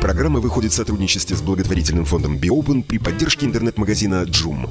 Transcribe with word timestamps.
Программа 0.00 0.38
выходит 0.38 0.70
в 0.70 0.76
сотрудничестве 0.76 1.36
с 1.36 1.42
благотворительным 1.42 2.04
фондом 2.04 2.38
Биопен 2.38 2.84
при 2.84 2.98
поддержке 2.98 3.46
интернет-магазина 3.46 4.22
Джум. 4.22 4.70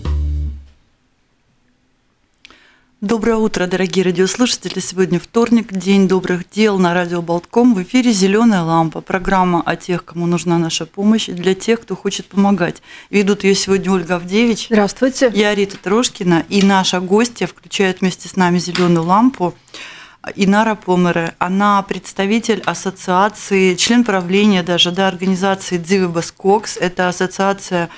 Доброе 3.01 3.35
утро, 3.35 3.67
дорогие 3.67 4.05
радиослушатели. 4.05 4.79
Сегодня 4.79 5.19
вторник, 5.19 5.73
день 5.73 6.07
добрых 6.07 6.49
дел 6.49 6.79
на 6.79 6.93
радио 6.93 7.21
Болтком. 7.21 7.75
В 7.75 7.83
эфире 7.83 8.13
«Зеленая 8.13 8.63
лампа». 8.63 9.01
Программа 9.01 9.61
о 9.61 9.75
тех, 9.75 10.05
кому 10.05 10.27
нужна 10.27 10.57
наша 10.57 10.85
помощь, 10.85 11.27
и 11.27 11.33
для 11.33 11.53
тех, 11.53 11.81
кто 11.81 11.95
хочет 11.95 12.25
помогать. 12.27 12.81
Ведут 13.09 13.43
ее 13.43 13.53
сегодня 13.53 13.91
Ольга 13.91 14.15
Авдевич. 14.15 14.67
Здравствуйте. 14.69 15.29
Я 15.35 15.53
Рита 15.53 15.77
Трошкина. 15.77 16.45
И 16.47 16.63
наша 16.63 17.01
гостья 17.01 17.47
включает 17.47 17.99
вместе 17.99 18.29
с 18.29 18.37
нами 18.37 18.59
«Зеленую 18.59 19.05
лампу» 19.05 19.53
Инара 20.35 20.75
Помере. 20.75 21.35
Она 21.39 21.81
представитель 21.83 22.61
ассоциации, 22.65 23.75
член 23.75 24.03
правления 24.03 24.63
даже, 24.63 24.91
да, 24.91 25.07
организации 25.07 25.77
Дзивибас 25.77 26.31
Кокс. 26.31 26.77
Это 26.77 27.07
ассоциация 27.09 27.89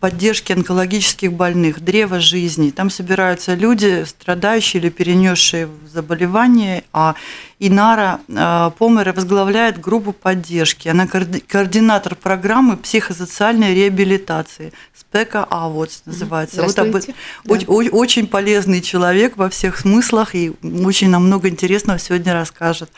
поддержки 0.00 0.52
онкологических 0.52 1.32
больных, 1.32 1.80
древо 1.80 2.20
жизни. 2.20 2.70
Там 2.70 2.90
собираются 2.90 3.54
люди, 3.54 4.04
страдающие 4.04 4.82
или 4.82 4.90
перенесшие 4.90 5.68
заболевания, 5.90 6.84
а 6.92 7.14
Инара 7.58 8.20
а, 8.36 8.70
Помера 8.70 9.12
возглавляет 9.14 9.80
группу 9.80 10.12
поддержки. 10.12 10.88
Она 10.88 11.06
координатор 11.06 12.14
программы 12.14 12.76
психосоциальной 12.76 13.74
реабилитации. 13.74 14.72
Спека 14.94 15.46
Аводс 15.48 16.02
называется. 16.04 16.62
Вот 16.62 16.78
об... 16.78 16.92
да. 16.92 17.56
Очень 17.66 18.26
полезный 18.26 18.82
человек 18.82 19.38
во 19.38 19.48
всех 19.48 19.78
смыслах 19.78 20.34
и 20.34 20.52
очень 20.62 21.08
нам 21.08 21.24
много 21.26 21.48
интересного 21.48 21.98
сегодня 21.98 22.34
расскажет. 22.34 22.90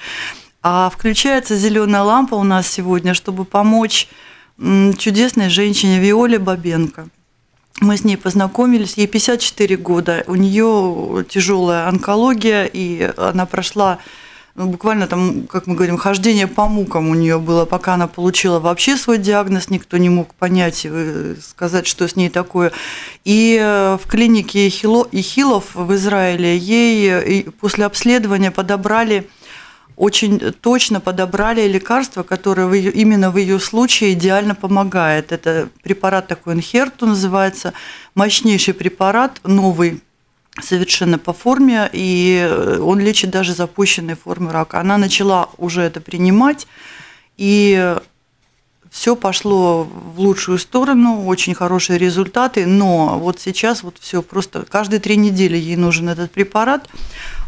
А 0.62 0.90
включается 0.90 1.56
зеленая 1.56 2.02
лампа 2.02 2.34
у 2.34 2.42
нас 2.42 2.66
сегодня, 2.66 3.14
чтобы 3.14 3.44
помочь 3.44 4.08
чудесной 4.98 5.48
женщине 5.48 6.00
Виоле 6.00 6.38
Бабенко. 6.38 7.08
Мы 7.80 7.96
с 7.96 8.04
ней 8.04 8.16
познакомились, 8.16 8.94
ей 8.94 9.06
54 9.06 9.76
года, 9.76 10.24
у 10.26 10.34
нее 10.34 11.24
тяжелая 11.28 11.88
онкология, 11.88 12.68
и 12.70 13.10
она 13.16 13.46
прошла 13.46 13.98
ну, 14.56 14.66
буквально 14.66 15.06
там, 15.06 15.46
как 15.46 15.66
мы 15.66 15.74
говорим, 15.74 15.96
хождение 15.96 16.46
по 16.46 16.66
мукам 16.66 17.08
у 17.08 17.14
нее 17.14 17.38
было, 17.38 17.64
пока 17.64 17.94
она 17.94 18.08
получила 18.08 18.58
вообще 18.58 18.96
свой 18.96 19.16
диагноз, 19.16 19.70
никто 19.70 19.96
не 19.96 20.10
мог 20.10 20.34
понять, 20.34 20.82
э, 20.84 21.36
сказать, 21.40 21.86
что 21.86 22.06
с 22.06 22.16
ней 22.16 22.28
такое. 22.28 22.72
И 23.24 23.58
э, 23.58 23.96
в 24.02 24.06
клинике 24.06 24.68
Ихилов 24.68 25.74
в 25.74 25.94
Израиле 25.94 26.58
ей 26.58 27.08
э, 27.08 27.42
после 27.60 27.86
обследования 27.86 28.50
подобрали 28.50 29.28
очень 30.00 30.38
точно 30.38 30.98
подобрали 30.98 31.68
лекарство, 31.68 32.22
которое 32.22 32.66
в 32.66 32.72
ее, 32.72 32.90
именно 32.90 33.30
в 33.30 33.36
ее 33.36 33.60
случае 33.60 34.14
идеально 34.14 34.54
помогает. 34.54 35.30
Это 35.30 35.68
препарат 35.82 36.26
такой 36.26 36.54
Инхерту 36.54 37.04
называется, 37.04 37.74
мощнейший 38.14 38.72
препарат, 38.72 39.40
новый 39.44 40.00
совершенно 40.62 41.18
по 41.18 41.34
форме, 41.34 41.90
и 41.92 42.50
он 42.80 42.98
лечит 42.98 43.28
даже 43.28 43.52
запущенные 43.52 44.16
формы 44.16 44.52
рака. 44.52 44.80
Она 44.80 44.96
начала 44.96 45.50
уже 45.58 45.82
это 45.82 46.00
принимать, 46.00 46.66
и 47.36 47.94
все 48.90 49.16
пошло 49.16 49.84
в 49.84 50.20
лучшую 50.20 50.58
сторону, 50.58 51.24
очень 51.26 51.54
хорошие 51.54 51.98
результаты, 51.98 52.66
но 52.66 53.18
вот 53.18 53.40
сейчас 53.40 53.82
вот 53.82 53.96
все 54.00 54.20
просто 54.22 54.66
каждые 54.68 55.00
три 55.00 55.16
недели 55.16 55.56
ей 55.56 55.76
нужен 55.76 56.08
этот 56.08 56.30
препарат 56.30 56.88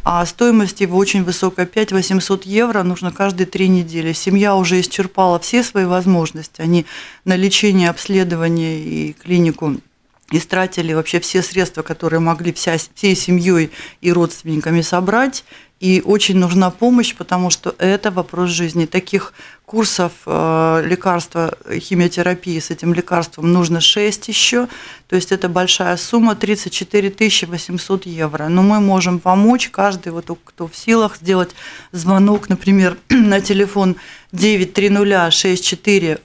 а 0.05 0.27
стоимость 0.27 0.81
его 0.81 0.99
очень 0.99 1.23
высокая, 1.23 1.67
5 1.67 1.93
800 1.93 2.45
евро 2.45 2.83
нужно 2.83 3.13
каждые 3.13 3.47
три 3.47 3.69
недели. 3.69 4.13
Семья 4.13 4.57
уже 4.57 4.81
исчерпала 4.81 5.39
все 5.39 5.63
свои 5.63 5.85
возможности, 5.85 6.61
они 6.61 6.87
на 7.25 7.37
лечение, 7.37 7.89
обследование 7.89 8.81
и 8.81 9.13
клинику 9.13 9.77
истратили 10.33 10.93
вообще 10.93 11.21
все 11.21 11.43
средства, 11.43 11.83
которые 11.83 12.21
могли 12.21 12.53
вся, 12.53 12.77
всей 12.95 13.15
семьей 13.15 13.71
и 14.01 14.13
родственниками 14.13 14.81
собрать, 14.81 15.45
и 15.83 16.01
очень 16.01 16.39
нужна 16.39 16.71
помощь, 16.71 17.13
потому 17.13 17.51
что 17.51 17.75
это 17.79 18.13
вопрос 18.13 18.51
жизни. 18.51 18.87
Таких 18.87 19.33
курсов 19.67 20.13
э, 20.27 20.83
лекарства, 20.87 21.57
химиотерапии 21.81 22.61
с 22.61 22.71
этим 22.71 22.95
лекарством 22.95 23.53
нужно 23.53 23.81
6 23.81 24.29
еще. 24.29 24.69
То 25.09 25.17
есть 25.17 25.33
это 25.33 25.49
большая 25.49 25.97
сумма, 25.97 26.37
34 26.37 27.13
800 27.49 28.07
евро. 28.07 28.49
Но 28.49 28.63
мы 28.63 28.81
можем 28.81 29.19
помочь, 29.19 29.71
каждый, 29.71 30.13
вот, 30.13 30.31
кто 30.45 30.69
в 30.69 30.77
силах, 30.77 31.17
сделать 31.17 31.51
звонок, 31.91 32.49
например, 32.49 32.97
на 33.09 33.41
телефон 33.41 33.97
930 34.33 35.33
64 35.33 36.19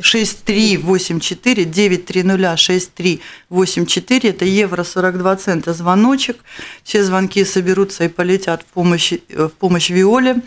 6384 0.00 1.64
930 1.64 2.58
6384 2.58 4.30
это 4.30 4.44
евро 4.44 4.84
42 4.84 5.36
цента 5.36 5.72
звоночек. 5.74 6.38
Все 6.82 7.02
звонки 7.04 7.44
соберутся 7.44 8.04
и 8.04 8.08
полетят 8.08 8.62
в 8.62 8.66
помощь, 8.66 8.83
в 8.84 9.48
помощь 9.50 9.90
Виоле. 9.90 10.42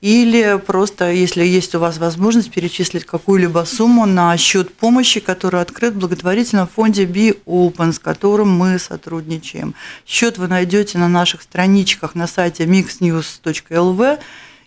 Или 0.00 0.58
просто, 0.66 1.10
если 1.10 1.44
есть 1.44 1.74
у 1.74 1.78
вас 1.78 1.98
возможность, 1.98 2.50
перечислить 2.50 3.04
какую-либо 3.04 3.64
сумму 3.66 4.06
на 4.06 4.34
счет 4.38 4.74
помощи, 4.74 5.20
который 5.20 5.60
открыт 5.60 5.92
в 5.92 5.98
благотворительном 5.98 6.68
фонде 6.68 7.04
Be 7.04 7.36
Open, 7.44 7.92
с 7.92 7.98
которым 7.98 8.50
мы 8.50 8.78
сотрудничаем. 8.78 9.74
Счет 10.06 10.38
вы 10.38 10.48
найдете 10.48 10.96
на 10.96 11.08
наших 11.08 11.42
страничках 11.42 12.14
на 12.14 12.26
сайте 12.26 12.64
mixnews.lv 12.64 14.18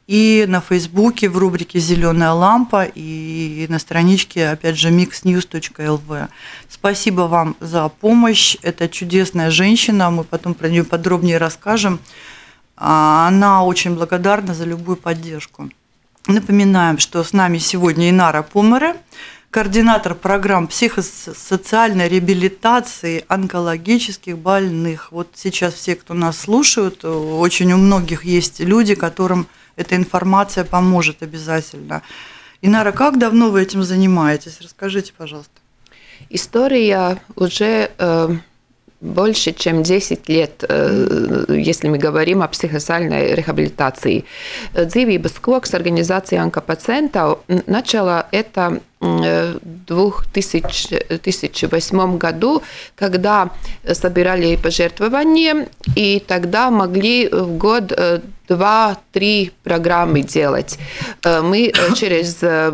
и 0.05 0.45
на 0.47 0.61
Фейсбуке 0.61 1.29
в 1.29 1.37
рубрике 1.37 1.79
«Зеленая 1.79 2.31
лампа» 2.31 2.83
и 2.83 3.65
на 3.69 3.79
страничке, 3.79 4.49
опять 4.49 4.77
же, 4.77 4.89
mixnews.lv. 4.89 6.27
Спасибо 6.69 7.21
вам 7.21 7.55
за 7.59 7.87
помощь. 7.89 8.57
Это 8.61 8.87
чудесная 8.87 9.49
женщина, 9.49 10.11
мы 10.11 10.25
потом 10.25 10.53
про 10.53 10.69
нее 10.69 10.83
подробнее 10.83 11.39
расскажем. 11.39 11.99
А, 12.75 13.27
она 13.27 13.63
очень 13.63 13.95
благодарна 13.95 14.53
за 14.53 14.65
любую 14.65 14.97
поддержку. 14.97 15.69
Напоминаем, 16.27 16.99
что 16.99 17.23
с 17.23 17.33
нами 17.33 17.57
сегодня 17.57 18.09
Инара 18.09 18.43
Помере, 18.43 18.95
координатор 19.49 20.15
программ 20.15 20.67
психосоциальной 20.67 22.07
реабилитации 22.07 23.25
онкологических 23.27 24.37
больных. 24.37 25.11
Вот 25.11 25.29
сейчас 25.35 25.73
все, 25.73 25.95
кто 25.95 26.13
нас 26.13 26.39
слушают, 26.39 27.05
очень 27.05 27.71
у 27.73 27.77
многих 27.77 28.25
есть 28.25 28.61
люди, 28.61 28.95
которым 28.95 29.47
эта 29.75 29.95
информация 29.95 30.63
поможет 30.63 31.21
обязательно. 31.21 32.01
Инара, 32.61 32.91
как 32.91 33.19
давно 33.19 33.49
вы 33.49 33.61
этим 33.61 33.83
занимаетесь? 33.83 34.59
Расскажите, 34.61 35.13
пожалуйста. 35.17 35.51
История 36.29 37.21
уже 37.35 37.91
э, 37.97 38.29
больше, 39.03 39.51
чем 39.51 39.83
10 39.83 40.29
лет, 40.29 40.63
э, 40.67 41.45
если 41.49 41.89
мы 41.89 41.97
говорим 41.97 42.41
о 42.41 42.47
психосоциальной 42.47 43.35
рехабилитации. 43.35 44.23
Dzīvības 44.73 45.41
koks 45.41 45.75
организация 45.75 46.41
онкопациентов 46.41 47.39
начала 47.67 48.27
это 48.31 48.79
в 49.03 49.59
2008 51.09 52.17
году, 52.17 52.61
когда 52.95 53.49
собирали 53.93 54.55
пожертвования, 54.55 55.67
и 55.95 56.23
тогда 56.25 56.69
могли 56.71 57.29
в 57.29 57.57
год 57.57 57.91
э, 57.91 58.19
два-три 58.47 59.51
программы 59.63 60.21
делать. 60.21 60.77
Э, 61.23 61.41
мы 61.41 61.67
э, 61.67 61.93
через... 61.95 62.35
То 62.35 62.71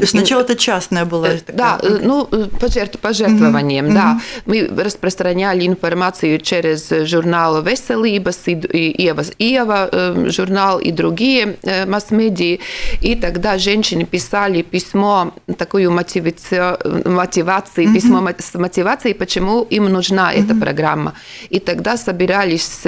есть 0.00 0.10
сначала 0.10 0.42
это 0.42 0.56
частная 0.56 1.04
была? 1.04 1.28
Да, 1.48 1.80
ну, 1.82 2.26
пожертв, 2.60 2.98
пожертвованием, 2.98 3.86
mm-hmm. 3.86 3.94
да. 3.94 4.20
Мы 4.46 4.70
распространяли 4.84 5.66
информацию 5.66 6.38
через 6.38 6.90
журнал 7.08 7.62
«Веселības», 7.62 8.38
и 8.46 9.02
Ева, 9.02 9.22
Иова 9.38 10.30
журнал 10.30 10.78
и 10.78 10.92
другие 10.92 11.56
масс-медии. 11.86 12.60
И 13.00 13.14
тогда 13.14 13.58
женщины 13.58 14.04
писали 14.04 14.62
письмо 14.62 15.32
такую 15.62 15.92
мотивацию, 15.92 16.76
мотивации, 17.04 17.86
mm-hmm. 17.86 17.94
письмо 17.94 18.28
с 18.38 18.54
мотивацией, 18.58 19.14
почему 19.14 19.62
им 19.70 19.84
нужна 19.84 20.32
mm-hmm. 20.32 20.44
эта 20.44 20.54
программа. 20.54 21.12
И 21.50 21.60
тогда 21.60 21.96
собирались, 21.96 22.80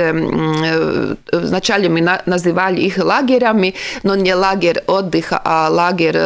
вначале 1.32 1.88
мы 1.88 2.00
называли 2.26 2.80
их 2.80 2.98
лагерями, 2.98 3.74
но 4.02 4.16
не 4.16 4.34
лагерь 4.34 4.82
отдыха, 4.86 5.40
а 5.44 5.68
лагерь, 5.70 6.18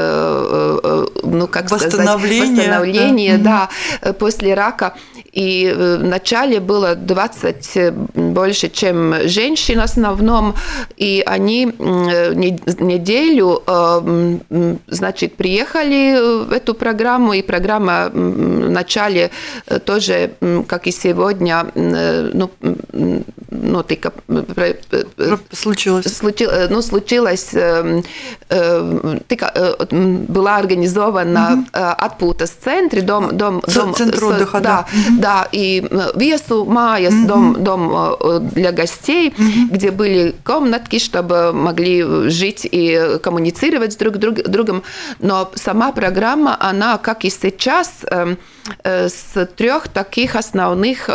ну 1.22 1.46
как 1.48 1.70
восстановление, 1.70 2.46
сказать, 2.46 2.58
восстановление, 2.58 3.38
да, 3.38 3.68
да 4.02 4.12
после 4.12 4.54
рака. 4.54 4.94
И 5.32 5.74
вначале 6.00 6.60
было 6.60 6.94
20 6.94 7.80
больше, 8.32 8.68
чем 8.68 9.14
женщин 9.24 9.78
в 9.78 9.82
основном, 9.82 10.54
и 10.96 11.22
они 11.26 11.66
неделю, 12.80 13.62
значит, 14.86 15.36
приехали 15.36 16.44
в 16.46 16.52
эту 16.52 16.74
программу, 16.74 17.32
и 17.32 17.42
программа 17.42 18.10
в 18.12 18.70
начале 18.70 19.30
тоже, 19.84 20.30
как 20.66 20.86
и 20.86 20.92
сегодня, 20.92 21.66
ну, 21.74 22.50
ну, 23.50 23.82
тика, 23.82 24.12
случилось. 25.52 26.16
Случи, 26.16 26.48
ну, 26.70 26.82
случилось, 26.82 27.54
тика, 29.28 29.76
была 29.90 30.56
организована 30.56 31.64
mm-hmm. 31.72 31.94
отпута 32.06 32.46
с 32.46 32.50
центре, 32.50 33.02
дом, 33.02 33.36
дом, 33.36 33.62
дом, 33.74 33.94
Центр 33.94 34.24
отдыха, 34.24 34.60
да, 34.60 34.68
да, 34.68 34.86
mm-hmm. 34.92 35.20
да, 35.20 35.48
и 35.52 35.84
весу 36.14 36.64
Майяс, 36.64 37.14
mm-hmm. 37.14 37.26
дом, 37.26 37.56
дом 37.64 38.16
для 38.40 38.72
гостей, 38.72 39.30
mm-hmm. 39.30 39.68
где 39.70 39.90
были 39.90 40.34
комнатки, 40.44 40.98
чтобы 40.98 41.52
могли 41.52 42.28
жить 42.30 42.68
и 42.70 43.18
коммуницировать 43.22 43.92
с 43.92 43.96
друг, 43.96 44.16
друг 44.16 44.42
другом, 44.48 44.82
но 45.18 45.50
сама 45.54 45.92
программа, 45.92 46.56
она, 46.58 46.98
как 46.98 47.24
и 47.24 47.30
сейчас, 47.30 48.04
с 48.84 49.48
трех 49.56 49.88
таких 49.88 50.36
основных 50.36 51.08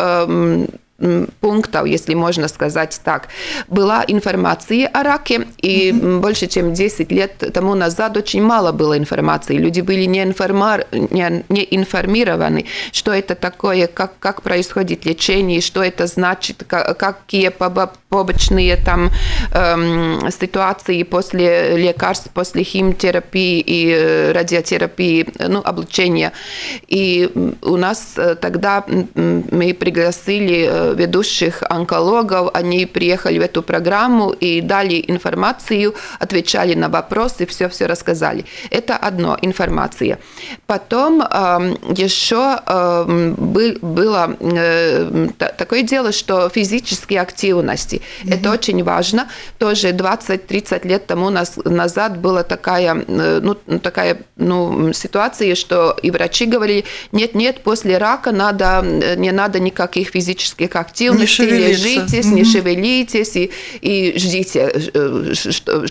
пунктов, 1.40 1.88
если 1.88 2.14
можно 2.14 2.48
сказать 2.48 3.00
так, 3.04 3.28
была 3.68 4.04
информация 4.08 4.88
о 4.88 5.04
раке, 5.04 5.48
и 5.58 5.90
mm-hmm. 5.90 6.20
больше 6.20 6.48
чем 6.48 6.74
10 6.74 7.12
лет 7.12 7.44
тому 7.54 7.76
назад 7.76 8.16
очень 8.16 8.44
мало 8.44 8.72
было 8.72 8.98
информации. 8.98 9.58
Люди 9.58 9.82
были 9.82 10.06
не, 10.06 10.24
информар... 10.24 10.86
не, 10.92 11.44
не 11.50 11.68
информированы, 11.72 12.66
что 12.92 13.12
это 13.12 13.36
такое, 13.36 13.88
как, 13.88 14.20
как 14.20 14.42
происходит 14.44 15.06
лечение, 15.06 15.62
что 15.62 15.84
это 15.84 16.08
значит, 16.08 16.64
как, 16.68 16.98
какие 16.98 17.50
побочные 17.50 18.78
там 18.78 19.10
эм, 19.52 20.30
ситуации 20.32 21.04
после 21.04 21.76
лекарств, 21.76 22.30
после 22.34 22.64
химиотерапии 22.64 23.60
и 23.60 23.90
э, 23.90 24.32
радиотерапии, 24.32 25.28
ну, 25.40 25.62
облучения. 25.64 26.34
И 26.88 27.30
у 27.62 27.78
нас 27.78 28.14
э, 28.18 28.36
тогда 28.36 28.86
мы 29.16 29.74
пригласили 29.74 30.68
э, 30.70 30.83
ведущих 30.94 31.64
онкологов, 31.70 32.50
они 32.54 32.86
приехали 32.86 33.40
в 33.40 33.42
эту 33.42 33.64
программу 33.64 34.32
и 34.32 34.62
дали 34.62 35.04
информацию, 35.08 35.94
отвечали 36.20 36.74
на 36.76 36.90
вопросы, 36.90 37.46
все-все 37.46 37.86
рассказали. 37.86 38.46
Это 38.70 38.98
одно, 38.98 39.38
информация. 39.42 40.20
Потом 40.68 41.22
э, 41.22 41.76
еще 41.96 42.60
э, 42.66 43.34
был, 43.38 43.78
было 43.82 44.36
э, 44.40 45.28
такое 45.58 45.84
дело, 45.84 46.12
что 46.12 46.50
физические 46.50 47.22
активности. 47.22 48.02
Mm-hmm. 48.02 48.34
Это 48.34 48.52
очень 48.52 48.84
важно. 48.84 49.28
Тоже 49.58 49.90
20-30 49.90 50.88
лет 50.88 51.08
тому 51.08 51.30
назад 51.30 52.18
была 52.18 52.44
такая, 52.44 53.04
э, 53.08 53.40
ну, 53.42 53.56
такая 53.80 54.18
ну, 54.36 54.94
ситуация, 54.94 55.56
что 55.56 55.96
и 56.02 56.12
врачи 56.12 56.46
говорили, 56.46 56.86
нет-нет, 57.12 57.64
после 57.64 57.98
рака 57.98 58.32
надо, 58.32 58.84
э, 58.84 59.16
не 59.16 59.32
надо 59.32 59.60
никаких 59.60 60.10
физических 60.10 60.73
активности, 60.76 61.42
не 61.42 61.48
лежитесь, 61.48 62.26
угу. 62.26 62.36
не 62.36 62.44
шевелитесь 62.44 63.36
и, 63.36 63.52
и 63.82 64.18
ждите 64.18 64.72
э, 64.94 65.34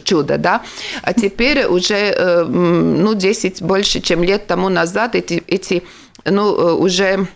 чуда, 0.05 0.39
да. 0.39 0.63
А 1.03 1.13
теперь 1.13 1.67
уже, 1.67 1.95
э, 1.95 2.45
ну, 2.45 3.15
10 3.15 3.63
больше, 3.63 4.01
чем 4.01 4.23
лет 4.23 4.47
тому 4.47 4.69
назад 4.69 5.15
эти, 5.15 5.43
эти 5.47 5.83
ну, 6.25 6.57
э, 6.57 6.73
уже 6.75 7.27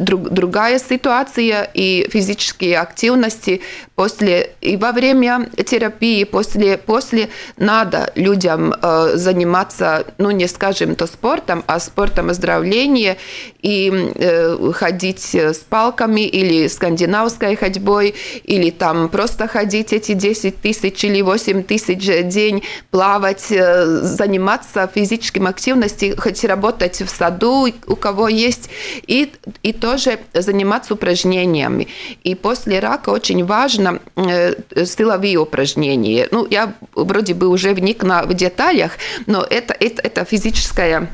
друг, 0.00 0.30
другая 0.30 0.78
ситуация 0.78 1.70
и 1.74 2.08
физические 2.10 2.78
активности 2.78 3.60
после 3.94 4.50
и 4.60 4.76
во 4.76 4.92
время 4.92 5.48
терапии, 5.64 6.24
после, 6.24 6.78
после 6.78 7.28
надо 7.56 8.12
людям 8.14 8.74
э, 8.74 9.12
заниматься, 9.14 10.06
ну 10.18 10.30
не 10.30 10.48
скажем 10.48 10.96
то 10.96 11.06
спортом, 11.06 11.62
а 11.66 11.78
спортом 11.78 12.30
оздоровления 12.30 13.16
и 13.62 14.12
э, 14.14 14.72
ходить 14.72 15.34
с 15.34 15.58
палками 15.58 16.22
или 16.22 16.66
скандинавской 16.68 17.56
ходьбой, 17.56 18.14
или 18.44 18.70
там 18.70 19.08
просто 19.08 19.46
ходить 19.46 19.92
эти 19.92 20.12
10 20.12 20.60
тысяч 20.60 21.04
или 21.04 21.22
8 21.22 21.62
тысяч 21.62 22.06
в 22.06 22.22
день, 22.24 22.62
плавать, 22.90 23.46
э, 23.50 23.84
заниматься 24.02 24.90
физическим 24.92 25.46
активностью, 25.46 26.16
хоть 26.20 26.44
работать 26.44 27.00
в 27.02 27.08
саду, 27.08 27.68
у 27.86 27.96
кого 27.96 28.28
есть, 28.28 28.70
и, 29.06 29.32
и 29.62 29.72
тоже 29.80 30.18
заниматься 30.32 30.94
упражнениями. 30.94 31.88
И 32.22 32.34
после 32.34 32.80
рака 32.80 33.10
очень 33.10 33.44
важно 33.44 34.00
э, 34.16 34.54
силовые 34.84 35.36
упражнения. 35.36 36.28
Ну, 36.30 36.46
я 36.50 36.74
вроде 36.94 37.34
бы 37.34 37.48
уже 37.48 37.74
вникла 37.74 38.22
в 38.26 38.34
деталях, 38.34 38.92
но 39.26 39.42
это, 39.42 39.74
это, 39.78 40.02
это 40.02 40.24
физическая 40.24 41.08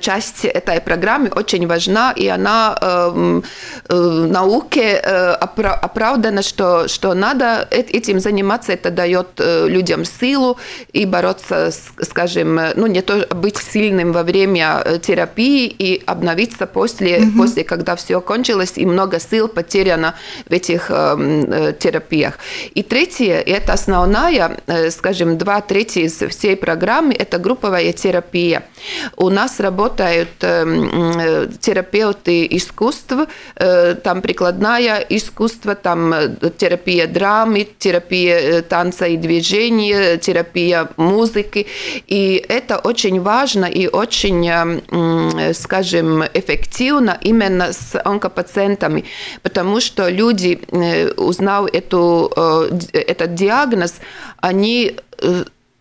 часть 0.00 0.44
этой 0.44 0.80
программы 0.80 1.30
очень 1.34 1.66
важна, 1.66 2.12
и 2.12 2.26
она 2.26 2.76
э, 2.80 3.40
э, 3.88 3.94
науке 3.94 5.00
э, 5.02 5.32
оправдана, 5.32 6.42
что, 6.42 6.88
что 6.88 7.14
надо 7.14 7.66
этим 7.70 8.20
заниматься, 8.20 8.72
это 8.72 8.90
дает 8.90 9.26
э, 9.38 9.68
людям 9.68 10.04
силу 10.04 10.58
и 10.92 11.06
бороться, 11.06 11.70
с, 11.70 12.04
скажем, 12.04 12.60
ну 12.76 12.86
не 12.86 13.02
то 13.02 13.26
быть 13.34 13.56
сильным 13.56 14.12
во 14.12 14.22
время 14.22 14.82
э, 14.84 14.98
терапии 14.98 15.66
и 15.66 16.02
обновиться 16.06 16.66
после, 16.66 17.18
mm-hmm. 17.18 17.36
после 17.36 17.64
когда 17.64 17.94
все 17.96 18.20
кончилось, 18.20 18.72
и 18.76 18.86
много 18.86 19.20
сил 19.20 19.48
потеряно 19.48 20.14
в 20.48 20.52
этих 20.52 20.90
э, 20.90 21.16
э, 21.18 21.72
терапиях. 21.78 22.38
И 22.74 22.82
третье, 22.82 23.40
это 23.40 23.72
основная, 23.72 24.58
э, 24.66 24.90
скажем, 24.90 25.38
два 25.38 25.60
трети 25.60 26.00
из 26.00 26.18
всей 26.18 26.56
программы, 26.56 27.14
это 27.14 27.38
групповая 27.38 27.92
терапия. 27.92 28.62
У 29.16 29.30
нас 29.30 29.60
работают 29.68 30.28
эм, 30.40 30.90
э, 31.20 31.48
терапевты 31.60 32.46
искусств, 32.56 33.12
э, 33.56 33.94
там 33.94 34.22
прикладная 34.22 35.06
искусство, 35.10 35.74
там 35.74 36.12
э, 36.12 36.50
терапия 36.56 37.06
драмы, 37.06 37.68
терапия 37.78 38.62
танца 38.62 39.06
и 39.06 39.16
движения, 39.16 40.16
терапия 40.16 40.88
музыки. 40.96 41.66
И 42.06 42.44
это 42.48 42.78
очень 42.78 43.20
важно 43.20 43.66
и 43.66 43.88
очень, 43.88 44.38
скажем, 45.54 46.24
эффективно 46.34 47.18
именно 47.20 47.72
с 47.72 48.00
онкопациентами, 48.04 49.04
потому 49.42 49.80
что 49.80 50.08
люди, 50.08 50.58
узнав 51.16 51.66
эту, 51.74 52.32
этот 52.92 53.34
диагноз, 53.34 53.94
они 54.40 54.96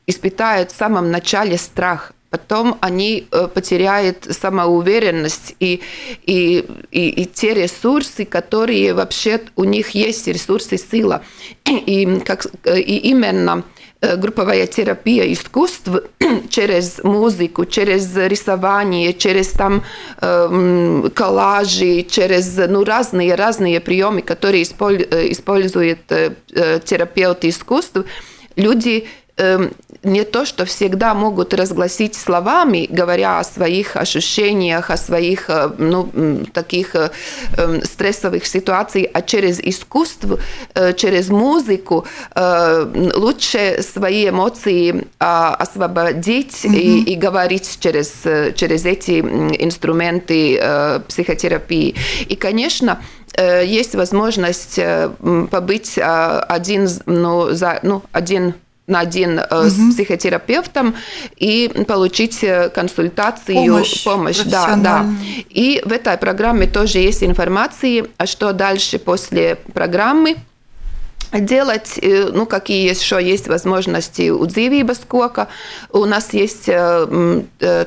испытают 0.08 0.72
в 0.72 0.78
самом 0.78 1.12
начале 1.12 1.58
страх 1.58 2.14
потом 2.30 2.78
они 2.82 3.28
э, 3.32 3.48
потеряют 3.48 4.28
самоуверенность 4.30 5.56
и, 5.60 5.82
и, 6.26 6.66
и, 6.92 7.10
и 7.10 7.26
те 7.26 7.54
ресурсы, 7.54 8.26
которые 8.26 8.94
вообще 8.94 9.42
у 9.56 9.64
них 9.64 9.92
есть, 9.92 10.28
ресурсы 10.28 10.78
сила. 10.78 11.24
И, 11.66 12.22
как, 12.26 12.48
и 12.66 12.98
именно 12.98 13.64
э, 14.02 14.18
групповая 14.18 14.68
терапия 14.68 15.32
искусств 15.32 15.90
через 16.50 17.02
музыку, 17.04 17.66
через 17.66 18.16
рисование, 18.16 19.14
через 19.14 19.50
там 19.50 19.84
э, 20.22 21.10
коллажи, 21.16 22.04
через 22.04 22.58
ну, 22.68 22.84
разные 22.84 23.36
разные 23.36 23.80
приемы, 23.80 24.22
которые 24.22 24.64
э, 24.64 25.32
используют 25.32 26.12
э, 26.12 26.34
терапевты 26.84 27.50
искусств, 27.50 28.04
люди 28.58 29.08
Эм, 29.38 29.72
не 30.02 30.24
то, 30.24 30.46
что 30.46 30.66
всегда 30.66 31.14
могут 31.14 31.54
разгласить 31.54 32.16
словами, 32.16 32.88
говоря 32.90 33.40
о 33.40 33.44
своих 33.44 33.96
ощущениях, 33.96 34.90
о 34.90 34.98
своих 34.98 35.50
э, 35.50 35.70
ну, 35.78 36.10
таких 36.54 36.96
э, 36.96 37.12
эм, 37.58 37.84
стрессовых 37.84 38.48
ситуациях, 38.48 39.12
а 39.14 39.22
через 39.22 39.60
искусство, 39.60 40.40
э, 40.74 40.94
через 40.94 41.30
музыку 41.30 42.06
лучше 42.36 43.82
свои 43.82 44.30
эмоции 44.30 45.08
а, 45.20 45.56
освободить 45.56 46.66
mm-hmm. 46.66 46.76
и, 46.76 47.14
и 47.14 47.16
говорить 47.16 47.78
через, 47.80 48.14
через 48.56 48.86
эти 48.86 49.20
инструменты 49.20 50.62
психотерапии. 51.08 51.96
И, 52.28 52.36
конечно, 52.36 53.02
есть 53.38 53.96
возможность 53.96 54.80
побыть 55.52 55.98
один, 55.98 56.90
ну, 57.06 57.52
за, 57.52 57.80
ну, 57.84 58.04
один 58.12 58.54
на 58.88 59.00
один 59.00 59.40
угу. 59.40 59.70
с 59.70 59.94
психотерапевтом 59.94 60.96
и 61.36 61.70
получить 61.88 62.42
э, 62.44 62.70
консультацию, 62.70 63.56
помощь, 63.56 64.04
помощь 64.04 64.40
да, 64.40 64.76
да. 64.78 65.06
И 65.50 65.82
в 65.86 65.92
этой 65.92 66.18
программе 66.18 66.68
тоже 66.68 67.00
есть 67.00 67.22
информация, 67.22 68.06
а 68.18 68.26
что 68.26 68.54
дальше 68.54 68.98
после 68.98 69.56
программы. 69.74 70.38
Делать, 71.34 72.00
ну, 72.02 72.46
какие 72.46 72.90
еще 72.90 73.24
есть 73.24 73.48
возможности 73.48 74.30
у 74.30 74.46
dzīvības 74.46 75.06
кока. 75.08 75.48
У 75.92 76.06
нас 76.06 76.34
есть 76.34 76.66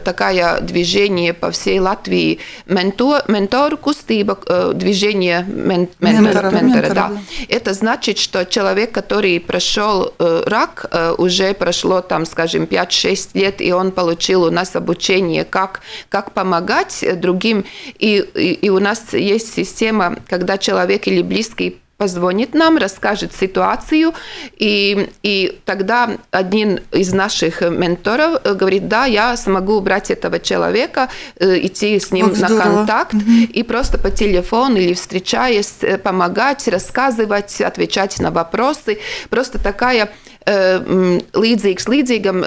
такая 0.05 0.61
движение 0.61 1.33
по 1.33 1.51
всей 1.51 1.81
Латвии, 1.81 2.39
ментор, 2.67 3.25
ментору 3.29 3.77
кустыба, 3.77 4.39
движение 4.75 5.45
мен, 5.49 5.89
ментора, 6.01 6.51
ментора, 6.51 6.51
ментора, 6.51 6.95
да. 6.95 7.13
Это 7.49 7.75
значит, 7.75 8.19
что 8.19 8.45
человек, 8.45 8.93
который 8.93 9.41
прошел 9.41 10.15
рак, 10.19 11.17
уже 11.19 11.55
прошло 11.55 12.01
там, 12.01 12.27
скажем, 12.27 12.65
5-6 12.65 13.31
лет, 13.35 13.61
и 13.61 13.73
он 13.73 13.91
получил 13.93 14.45
у 14.45 14.51
нас 14.51 14.77
обучение, 14.77 15.45
как, 15.45 15.81
как 16.09 16.33
помогать 16.33 17.05
другим. 17.21 17.65
И, 17.99 18.25
и, 18.35 18.53
и 18.53 18.69
у 18.71 18.79
нас 18.79 19.13
есть 19.13 19.55
система, 19.55 20.17
когда 20.29 20.59
человек 20.59 21.07
или 21.07 21.23
близкий 21.23 21.79
позвонит 22.01 22.55
нам, 22.55 22.79
расскажет 22.79 23.35
ситуацию, 23.39 24.15
и, 24.57 25.11
и 25.23 25.61
тогда 25.67 26.13
один 26.31 26.81
из 26.93 27.13
наших 27.13 27.61
менторов 27.61 28.43
говорит, 28.43 28.89
да, 28.89 29.05
я 29.05 29.37
смогу 29.37 29.79
брать 29.83 30.11
этого 30.11 30.41
человека, 30.41 31.11
э, 31.39 31.59
идти 31.67 32.01
с 32.01 32.11
ним 32.11 32.31
Ох, 32.31 32.39
на 32.39 32.49
контакт, 32.49 33.13
угу. 33.13 33.23
и 33.53 33.63
просто 33.63 33.99
по 33.99 34.11
телефону 34.11 34.77
или 34.77 34.95
встречаясь, 34.95 35.75
э, 35.83 35.99
помогать, 35.99 36.67
рассказывать, 36.69 37.61
отвечать 37.61 38.19
на 38.19 38.31
вопросы. 38.31 38.99
Просто 39.29 39.63
такая 39.63 40.09
līdzīgs 40.47 41.87
līdzīgam, 41.87 42.41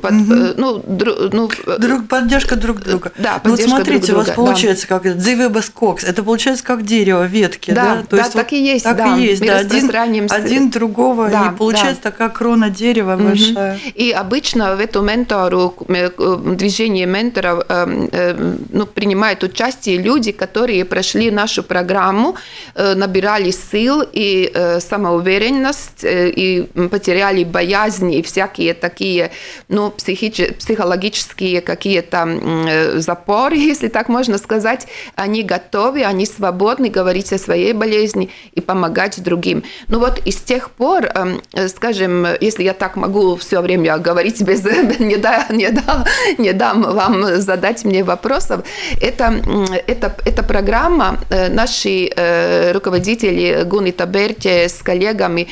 под, 0.00 0.12
угу. 0.12 0.34
ну, 0.56 0.82
дру, 0.86 1.12
ну, 1.32 1.50
друг, 1.78 2.08
поддержка 2.08 2.56
друг 2.56 2.80
друга. 2.80 3.12
Да, 3.18 3.38
поддержка 3.38 3.68
ну, 3.68 3.76
смотрите, 3.76 4.06
друг 4.06 4.06
друга. 4.06 4.20
у 4.20 4.24
вас 4.24 4.34
получается 4.34 4.86
да. 4.88 4.94
как 4.94 5.06
это, 5.06 5.18
дзивебас 5.18 5.68
кокс, 5.68 6.04
это 6.04 6.22
получается 6.22 6.64
как 6.64 6.84
дерево, 6.84 7.24
ветки, 7.24 7.72
да? 7.72 7.96
Да, 7.96 8.02
То 8.02 8.16
да 8.16 8.22
есть, 8.22 8.32
так 8.32 8.50
вот, 8.50 8.52
и 8.52 8.64
есть, 8.64 8.84
так 8.84 8.96
да. 8.96 9.16
и 9.16 9.22
есть, 9.22 9.46
да, 9.46 9.58
один, 9.58 10.26
один 10.30 10.70
другого, 10.70 11.28
да, 11.28 11.52
и 11.52 11.56
получается 11.56 12.02
да. 12.02 12.10
такая 12.10 12.30
крона 12.30 12.70
дерева 12.70 13.14
угу. 13.16 13.24
большая. 13.24 13.78
И 13.94 14.10
обычно 14.12 14.74
в 14.74 14.80
эту 14.80 15.02
ментору, 15.02 15.74
движение 15.86 17.06
менторов, 17.06 17.64
ну, 17.68 18.86
принимают 18.86 19.42
участие 19.42 19.98
люди, 19.98 20.32
которые 20.32 20.86
прошли 20.86 21.30
нашу 21.30 21.62
программу, 21.62 22.36
набирали 22.74 23.50
сил 23.50 24.02
и 24.10 24.50
самоуверенность, 24.80 26.00
и 26.02 26.66
потеряли 26.90 27.25
потеряли 27.26 27.44
боязни 27.44 28.18
и 28.18 28.22
всякие 28.22 28.74
такие, 28.74 29.30
ну, 29.68 29.90
психи- 29.90 30.52
психологические 30.52 31.60
какие-то 31.60 32.26
э, 32.26 32.98
запоры, 32.98 33.56
если 33.72 33.88
так 33.88 34.08
можно 34.08 34.38
сказать, 34.38 34.86
они 35.16 35.42
готовы, 35.42 36.04
они 36.04 36.26
свободны 36.26 36.88
говорить 36.88 37.32
о 37.32 37.38
своей 37.38 37.72
болезни 37.72 38.30
и 38.54 38.60
помогать 38.60 39.22
другим. 39.22 39.62
Ну 39.88 39.98
вот 39.98 40.20
и 40.26 40.30
с 40.30 40.36
тех 40.36 40.70
пор, 40.70 41.06
эм, 41.06 41.40
скажем, 41.68 42.26
если 42.40 42.64
я 42.64 42.72
так 42.72 42.96
могу 42.96 43.36
все 43.36 43.60
время 43.60 43.98
говорить 43.98 44.42
без 44.42 44.64
не, 44.98 45.16
да, 45.16 45.46
не, 45.50 45.70
да, 45.70 46.04
не 46.38 46.52
дам 46.52 46.82
вам 46.82 47.40
задать 47.40 47.84
мне 47.84 48.04
вопросов, 48.04 48.60
это, 49.02 49.42
это, 49.86 50.16
эта 50.24 50.42
программа, 50.42 51.18
э, 51.30 51.48
наши 51.48 52.10
э, 52.16 52.72
руководители 52.72 53.64
Гунита 53.64 54.06
Берте 54.06 54.68
с 54.68 54.82
коллегами 54.82 55.48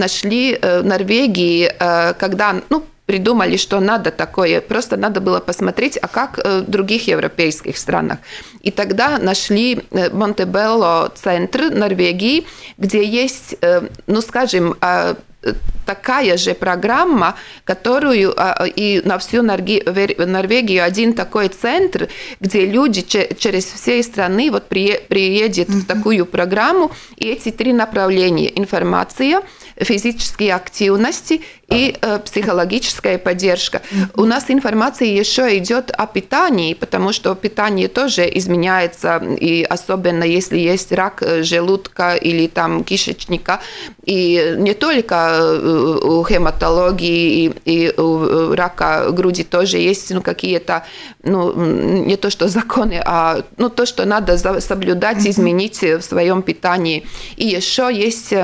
нашли 0.00 0.58
Норвегии, 0.82 1.70
э, 1.78 2.14
когда, 2.14 2.56
ну, 2.70 2.84
придумали, 3.06 3.56
что 3.56 3.80
надо 3.80 4.12
такое, 4.12 4.60
просто 4.60 4.96
надо 4.96 5.20
было 5.20 5.40
посмотреть, 5.40 5.98
а 6.00 6.06
как 6.06 6.38
э, 6.38 6.60
в 6.60 6.70
других 6.70 7.08
европейских 7.08 7.76
странах. 7.76 8.18
И 8.62 8.70
тогда 8.70 9.18
нашли 9.18 9.82
э, 9.90 10.10
Монтебелло 10.10 11.12
центр 11.14 11.70
Норвегии, 11.70 12.46
где 12.78 13.04
есть, 13.04 13.56
ну, 14.06 14.20
скажем, 14.20 14.76
такая 15.86 16.36
же 16.36 16.54
программа, 16.54 17.34
которую 17.64 18.34
и 18.76 19.02
на 19.04 19.18
всю 19.18 19.42
Норвегию 19.42 20.84
один 20.84 21.14
такой 21.14 21.48
центр, 21.48 22.08
где 22.40 22.66
люди 22.66 23.02
через 23.02 23.64
все 23.64 24.02
страны 24.02 24.50
вот 24.50 24.68
приедут 24.68 25.68
в 25.68 25.86
такую 25.86 26.26
программу, 26.26 26.90
и 27.16 27.28
эти 27.28 27.50
три 27.50 27.72
направления– 27.72 28.52
информация– 28.58 29.42
физические 29.80 30.54
активности 30.54 31.42
и 31.70 31.96
э, 32.00 32.18
психологическая 32.18 33.18
поддержка. 33.18 33.80
У 34.14 34.24
нас 34.24 34.46
информация 34.48 35.08
еще 35.08 35.56
идет 35.56 35.90
о 35.90 36.06
питании, 36.06 36.74
потому 36.74 37.12
что 37.12 37.34
питание 37.34 37.88
тоже 37.88 38.28
изменяется, 38.34 39.22
и 39.40 39.62
особенно 39.62 40.24
если 40.24 40.58
есть 40.58 40.92
рак 40.92 41.22
э, 41.22 41.42
желудка 41.42 42.14
или 42.14 42.48
там 42.48 42.84
кишечника, 42.84 43.60
и 44.04 44.54
не 44.58 44.74
только 44.74 45.14
э, 45.14 45.98
у 46.02 46.24
хематологии 46.24 47.46
и, 47.64 47.86
и 47.86 48.00
у 48.00 48.54
рака 48.54 49.10
груди 49.10 49.44
тоже 49.44 49.78
есть 49.78 50.10
ну, 50.10 50.22
какие-то, 50.22 50.84
ну, 51.22 51.54
не 51.54 52.16
то 52.16 52.30
что 52.30 52.48
законы, 52.48 53.00
а 53.04 53.42
ну, 53.56 53.70
то, 53.70 53.86
что 53.86 54.04
надо 54.04 54.36
соблюдать, 54.60 55.26
изменить 55.26 55.82
в 55.82 56.02
своем 56.02 56.42
питании. 56.42 57.06
И 57.36 57.46
еще 57.46 57.90
есть 57.92 58.34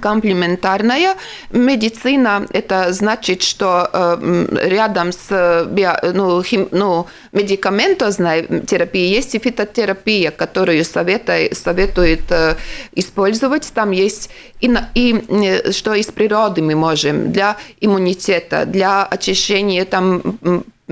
Комплементарная 0.00 1.16
медицина– 1.50 2.46
это 2.52 2.92
значит, 2.92 3.42
что 3.42 3.88
э, 3.92 4.46
рядом 4.68 5.12
с 5.12 5.66
био, 5.70 5.98
ну, 6.14 6.42
хим, 6.42 6.68
ну, 6.70 7.06
медикаментозной 7.32 8.62
терапией 8.66 9.14
есть 9.14 9.34
и 9.34 9.38
фитотерапия, 9.38 10.30
которую 10.30 10.84
советует, 10.84 11.56
советует 11.56 12.30
э, 12.30 12.56
использовать. 12.94 13.70
Там 13.74 13.90
есть 13.90 14.30
и, 14.60 14.74
и 14.94 15.24
э, 15.28 15.72
что 15.72 15.94
из 15.94 16.06
природы 16.06 16.62
мы 16.62 16.74
можем 16.74 17.32
для 17.32 17.56
иммунитета, 17.80 18.64
для 18.66 19.04
очищения 19.04 19.84
там, 19.84 20.22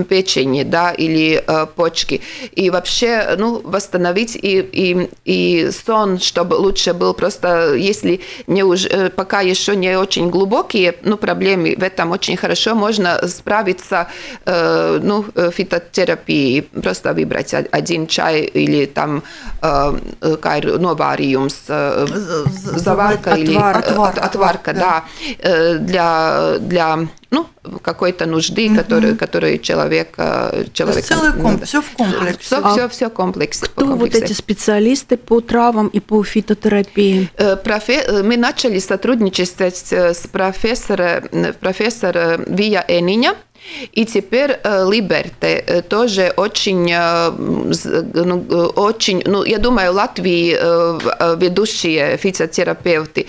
печени, 0.04 0.62
да, 0.62 0.92
или 0.92 1.42
э, 1.46 1.66
почки. 1.66 2.20
И 2.52 2.70
вообще, 2.70 3.36
ну, 3.38 3.60
восстановить 3.64 4.36
и, 4.36 4.60
и, 4.60 5.10
и 5.24 5.70
сон, 5.70 6.18
чтобы 6.18 6.54
лучше 6.54 6.94
был. 6.94 7.14
Просто, 7.14 7.74
если 7.74 8.20
не 8.46 8.62
уж, 8.62 8.86
э, 8.86 9.10
пока 9.10 9.40
еще 9.40 9.76
не 9.76 9.96
очень 9.98 10.30
глубокие, 10.30 10.94
ну, 11.02 11.16
проблемы 11.16 11.74
в 11.76 11.82
этом 11.82 12.10
очень 12.10 12.36
хорошо 12.36 12.74
можно 12.74 13.26
справиться, 13.28 14.08
э, 14.46 15.00
ну, 15.02 15.24
э, 15.34 15.50
фитотерапией, 15.50 16.62
просто 16.62 17.12
выбрать 17.12 17.54
один 17.54 18.06
чай 18.06 18.42
или 18.42 18.86
там 18.86 19.22
э, 19.62 19.92
новариумс, 20.78 21.54
э, 21.68 22.06
заварка 22.76 23.32
отвар, 23.32 23.38
или 23.38 23.56
отвар, 23.56 23.76
отварка, 23.78 24.20
отварка, 24.20 24.72
да, 24.72 24.80
да. 24.80 25.04
Э, 25.38 25.78
для, 25.78 26.58
для 26.58 26.98
ну, 27.30 27.46
какой-то 27.82 28.26
нужды, 28.26 28.66
mm-hmm. 28.66 28.76
который, 28.76 29.16
который 29.16 29.58
человек... 29.58 30.14
Э, 30.16 30.64
человек 30.72 31.04
целый 31.04 31.32
комп, 31.32 31.64
все 31.64 31.80
в 31.80 31.90
комплексе. 31.90 32.38
Все, 32.40 32.60
а 32.62 32.72
все, 32.72 32.88
все 32.88 33.10
комплекс. 33.10 33.60
Кто 33.60 33.86
вот 33.86 34.14
эти 34.14 34.32
специалисты 34.32 35.16
по 35.16 35.40
травам 35.40 35.88
и 35.88 36.00
по 36.00 36.22
фитотерапии? 36.24 37.30
Э, 37.36 37.56
профе... 37.56 38.02
Э, 38.06 38.22
мы 38.22 38.36
начали 38.36 38.78
сотрудничать 38.80 39.54
с 39.60 40.26
профессором, 40.32 41.54
профессором 41.60 42.44
Вия 42.46 42.84
Эниня, 42.88 43.36
и 43.93 44.05
теперь 44.05 44.59
Либерте 44.63 45.83
тоже 45.89 46.31
очень, 46.37 46.93
ну, 46.93 48.41
очень, 48.75 49.23
ну, 49.25 49.43
я 49.43 49.57
думаю, 49.57 49.93
Латвии 49.93 50.55
ведущие 51.37 52.17
физиотерапевты. 52.17 53.25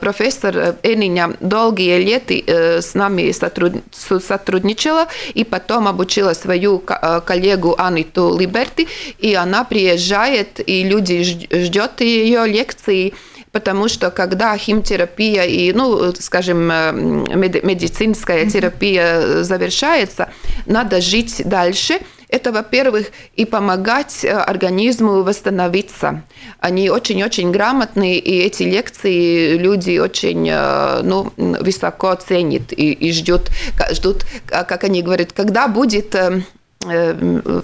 Профессор 0.00 0.76
Эниня 0.82 1.34
долгие 1.40 1.98
лета 1.98 2.82
с 2.82 2.94
нами 2.94 3.32
сотрудничала 3.32 5.08
и 5.32 5.44
потом 5.44 5.88
обучила 5.88 6.34
свою 6.34 6.78
коллегу 6.78 7.74
Аниту 7.78 8.36
Либерти, 8.38 8.86
и 9.18 9.34
она 9.34 9.64
приезжает, 9.64 10.60
и 10.68 10.82
люди 10.84 11.22
ждет 11.22 12.00
ее 12.00 12.46
лекции, 12.46 13.14
Потому 13.55 13.87
что 13.87 14.11
когда 14.11 14.57
химтерапия 14.57 15.43
и, 15.43 15.71
ну, 15.71 16.11
скажем, 16.19 16.69
э, 16.69 16.91
медицинская 16.91 18.49
терапия 18.49 19.43
завершается, 19.43 20.27
надо 20.65 20.99
жить 20.99 21.41
дальше. 21.45 21.99
Это, 22.27 22.51
во-первых, 22.51 23.11
и 23.37 23.45
помогать 23.45 24.25
э, 24.25 24.31
организму 24.31 25.23
восстановиться. 25.23 26.23
Они 26.59 26.89
очень-очень 26.89 27.53
грамотные, 27.53 28.19
и 28.19 28.39
эти 28.39 28.63
лекции 28.63 29.55
люди 29.57 29.99
очень 29.99 30.49
э, 30.51 31.01
ну, 31.03 31.31
высоко 31.37 32.13
ценят 32.15 32.73
и, 32.73 32.91
и 32.91 33.13
ждут, 33.13 33.51
ждут, 33.91 34.25
как 34.49 34.83
они 34.83 35.01
говорят, 35.01 35.31
когда 35.31 35.69
будет 35.69 36.13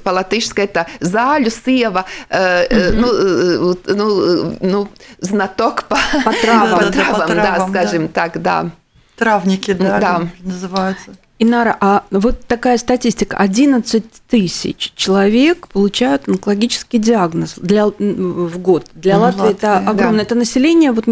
по-латышски 0.04 0.62
это 0.62 0.88
«зāļu 1.00 1.50
sieva», 1.52 2.06
mm-hmm. 2.30 2.92
ну, 2.94 3.78
ну, 3.88 4.58
ну, 4.62 4.90
знаток 5.20 5.84
по, 5.84 5.98
по 6.24 6.34
травам, 6.34 6.80
по 6.86 6.92
травам, 6.92 7.20
да, 7.20 7.26
по 7.26 7.32
травам, 7.32 7.72
да, 7.72 7.82
скажем 7.82 8.08
да. 8.08 8.14
так, 8.14 8.42
да. 8.42 8.70
Травники, 9.16 9.74
да, 9.74 10.00
да. 10.00 10.28
называются. 10.42 11.12
Инара, 11.42 11.76
а 11.80 12.04
вот 12.12 12.46
такая 12.46 12.78
статистика. 12.78 13.36
11 13.36 14.04
тысяч 14.30 14.94
человек 14.96 15.68
получают 15.70 16.30
онкологический 16.30 17.00
диагноз 17.00 17.56
для, 17.58 17.88
в 17.88 18.60
год. 18.60 18.86
Для 18.94 19.16
ну, 19.16 19.22
Латвии, 19.24 19.40
Латвии 19.40 19.56
это 19.56 19.78
огромное. 19.80 20.20
Да. 20.20 20.22
Это 20.22 20.36
население 20.36 20.92
вот, 20.92 21.06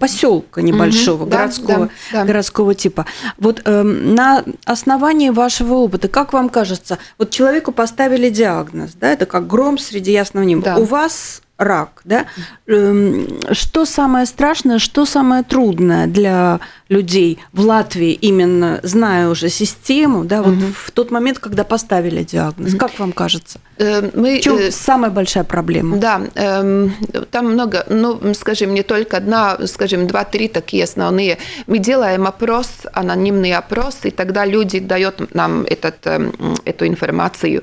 поселка 0.00 0.62
небольшого, 0.62 1.24
угу, 1.24 1.32
городского, 1.32 1.90
да, 2.12 2.20
да, 2.20 2.24
городского 2.24 2.74
типа. 2.74 3.04
Вот 3.36 3.60
э, 3.66 3.82
на 3.82 4.42
основании 4.64 5.28
вашего 5.28 5.74
опыта, 5.74 6.08
как 6.08 6.32
вам 6.32 6.48
кажется, 6.48 6.96
вот 7.18 7.28
человеку 7.28 7.70
поставили 7.70 8.30
диагноз, 8.30 8.92
да, 8.98 9.12
это 9.12 9.26
как 9.26 9.46
гром 9.46 9.76
среди 9.76 10.12
ясного 10.12 10.44
неба. 10.44 10.62
Да. 10.62 10.76
У 10.78 10.84
вас 10.84 11.42
рак, 11.58 12.00
да? 12.04 12.26
Эм, 12.66 13.28
что 13.52 13.84
самое 13.84 14.26
страшное, 14.26 14.78
что 14.78 15.06
самое 15.06 15.42
трудное 15.42 16.06
для 16.06 16.60
людей 16.88 17.38
в 17.52 17.60
Латвии, 17.60 18.12
именно 18.12 18.80
зная 18.82 19.28
уже 19.28 19.48
систему, 19.48 20.24
да, 20.24 20.42
вот 20.42 20.54
угу. 20.54 20.66
в 20.74 20.90
тот 20.90 21.10
момент, 21.10 21.38
когда 21.38 21.64
поставили 21.64 22.22
диагноз, 22.22 22.72
угу. 22.72 22.78
как 22.78 22.98
вам 22.98 23.12
кажется? 23.12 23.58
Э, 23.78 24.10
мы, 24.14 24.38
в 24.38 24.40
чем 24.40 24.58
э, 24.58 24.70
самая 24.70 25.10
большая 25.10 25.44
проблема? 25.44 25.96
Да, 25.96 26.20
э, 26.34 26.88
там 27.30 27.52
много, 27.52 27.84
ну, 27.88 28.34
скажем, 28.34 28.74
не 28.74 28.82
только 28.82 29.16
одна, 29.16 29.66
скажем, 29.66 30.06
два-три 30.06 30.48
такие 30.48 30.84
основные. 30.84 31.38
Мы 31.66 31.78
делаем 31.78 32.26
опрос, 32.26 32.68
анонимный 32.92 33.54
опрос, 33.54 34.00
и 34.04 34.10
тогда 34.10 34.44
люди 34.44 34.78
дают 34.78 35.34
нам 35.34 35.62
этот, 35.62 36.06
э, 36.06 36.30
эту 36.64 36.86
информацию. 36.86 37.62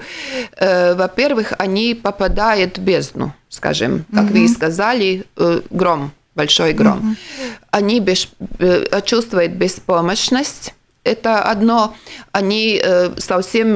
Э, 0.58 0.96
во-первых, 0.96 1.54
они 1.60 1.94
попадают 1.94 2.78
в 2.78 2.82
бездну 2.82 3.34
скажем, 3.52 4.06
как 4.14 4.26
угу. 4.26 4.34
вы 4.34 4.48
сказали, 4.48 5.26
э, 5.36 5.62
гром, 5.70 6.12
большой 6.42 6.74
гром. 6.74 6.98
Угу. 6.98 7.16
Они 7.72 8.00
без, 8.00 8.28
э, 8.60 9.02
чувствуют 9.06 9.52
беспомощность. 9.52 10.74
Это 11.04 11.42
одно, 11.52 11.96
они 12.32 12.80
э, 12.84 13.10
совсем 13.18 13.76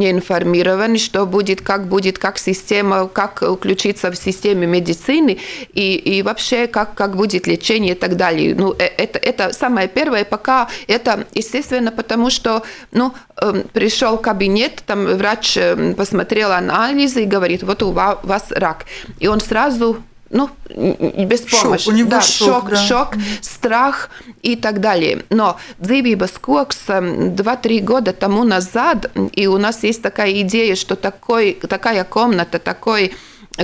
не 0.00 0.10
информированы, 0.10 0.98
что 0.98 1.26
будет, 1.26 1.60
как 1.60 1.88
будет, 1.88 2.18
как 2.18 2.38
система, 2.38 3.08
как 3.08 3.42
включиться 3.42 4.10
в 4.10 4.16
системе 4.16 4.66
медицины 4.66 5.38
и, 5.74 5.96
и 5.96 6.22
вообще, 6.22 6.66
как, 6.66 6.94
как 6.94 7.16
будет 7.16 7.48
лечение 7.48 7.94
и 7.94 7.98
так 7.98 8.16
далее. 8.16 8.54
Ну, 8.54 8.72
это, 8.72 9.18
это 9.18 9.52
самое 9.52 9.88
первое, 9.88 10.24
пока 10.24 10.68
это, 10.86 11.26
естественно, 11.34 11.90
потому 11.90 12.30
что 12.30 12.62
ну, 12.92 13.12
эм, 13.42 13.62
пришел 13.72 14.18
кабинет, 14.18 14.82
там 14.86 15.06
врач 15.06 15.58
посмотрел 15.96 16.52
анализы 16.52 17.22
и 17.22 17.26
говорит, 17.26 17.62
вот 17.62 17.82
у 17.82 17.90
вас 17.90 18.44
рак. 18.50 18.84
И 19.22 19.28
он 19.28 19.40
сразу 19.40 19.96
ну, 20.34 20.50
без 20.68 21.40
помощи. 21.42 21.84
Шок, 21.84 21.94
у 21.94 21.96
него 21.96 22.10
да, 22.10 22.20
шок, 22.20 22.48
шок, 22.48 22.70
да. 22.70 22.76
шок 22.76 23.08
страх 23.40 24.10
и 24.42 24.56
так 24.56 24.80
далее. 24.80 25.22
Но 25.30 25.56
dzīvības 25.78 26.40
koks 26.42 26.90
2-3 27.36 27.80
года 27.80 28.12
тому 28.12 28.42
назад, 28.44 29.10
и 29.32 29.46
у 29.46 29.58
нас 29.58 29.84
есть 29.84 30.02
такая 30.02 30.40
идея, 30.40 30.74
что 30.74 30.96
такой, 30.96 31.52
такая 31.54 32.02
комната, 32.02 32.58
такой 32.58 33.14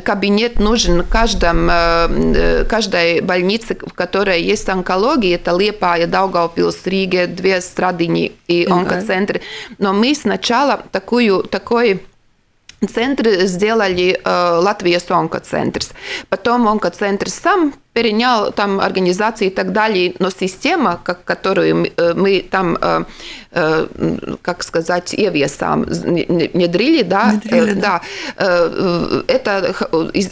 кабинет 0.05 0.61
нужен 0.61 1.05
каждом, 1.05 1.69
э, 1.69 2.65
каждой 2.71 3.21
больнице, 3.21 3.75
в 3.75 3.93
которой 3.93 4.41
есть 4.41 4.69
онкология. 4.69 5.35
Это 5.35 5.57
Лепая, 5.57 6.07
Даугавпилс, 6.07 6.87
Риге, 6.87 7.27
две 7.27 7.61
страдыни 7.61 8.33
и 8.47 8.65
онкоцентры. 8.71 9.41
Но 9.79 9.93
мы 9.93 10.15
сначала 10.15 10.85
такую, 10.93 11.43
такой 11.43 12.01
центры 12.88 13.48
сделали 13.48 14.20
э, 14.24 14.60
Латвия 14.60 15.02
онкоцентрс. 15.10 15.92
Потом 16.30 16.68
онкоцентр 16.68 17.30
сам 17.30 17.74
перенял 17.93 18.53
там 18.53 18.81
организации 18.81 19.49
и 19.49 19.51
так 19.51 19.73
далее, 19.73 20.15
но 20.21 20.31
система, 20.31 21.01
как, 21.03 21.25
которую 21.25 21.77
мы, 22.17 22.39
э, 22.39 22.43
там, 22.43 22.79
э, 22.81 23.05
э, 23.51 23.87
как 24.43 24.63
сказать, 24.63 25.13
ieviesām, 25.15 25.85
внедрили, 26.55 27.03
да, 27.03 27.31
внедрили, 27.31 27.73
да, 27.73 28.01
да. 28.39 29.23
это 29.27 29.75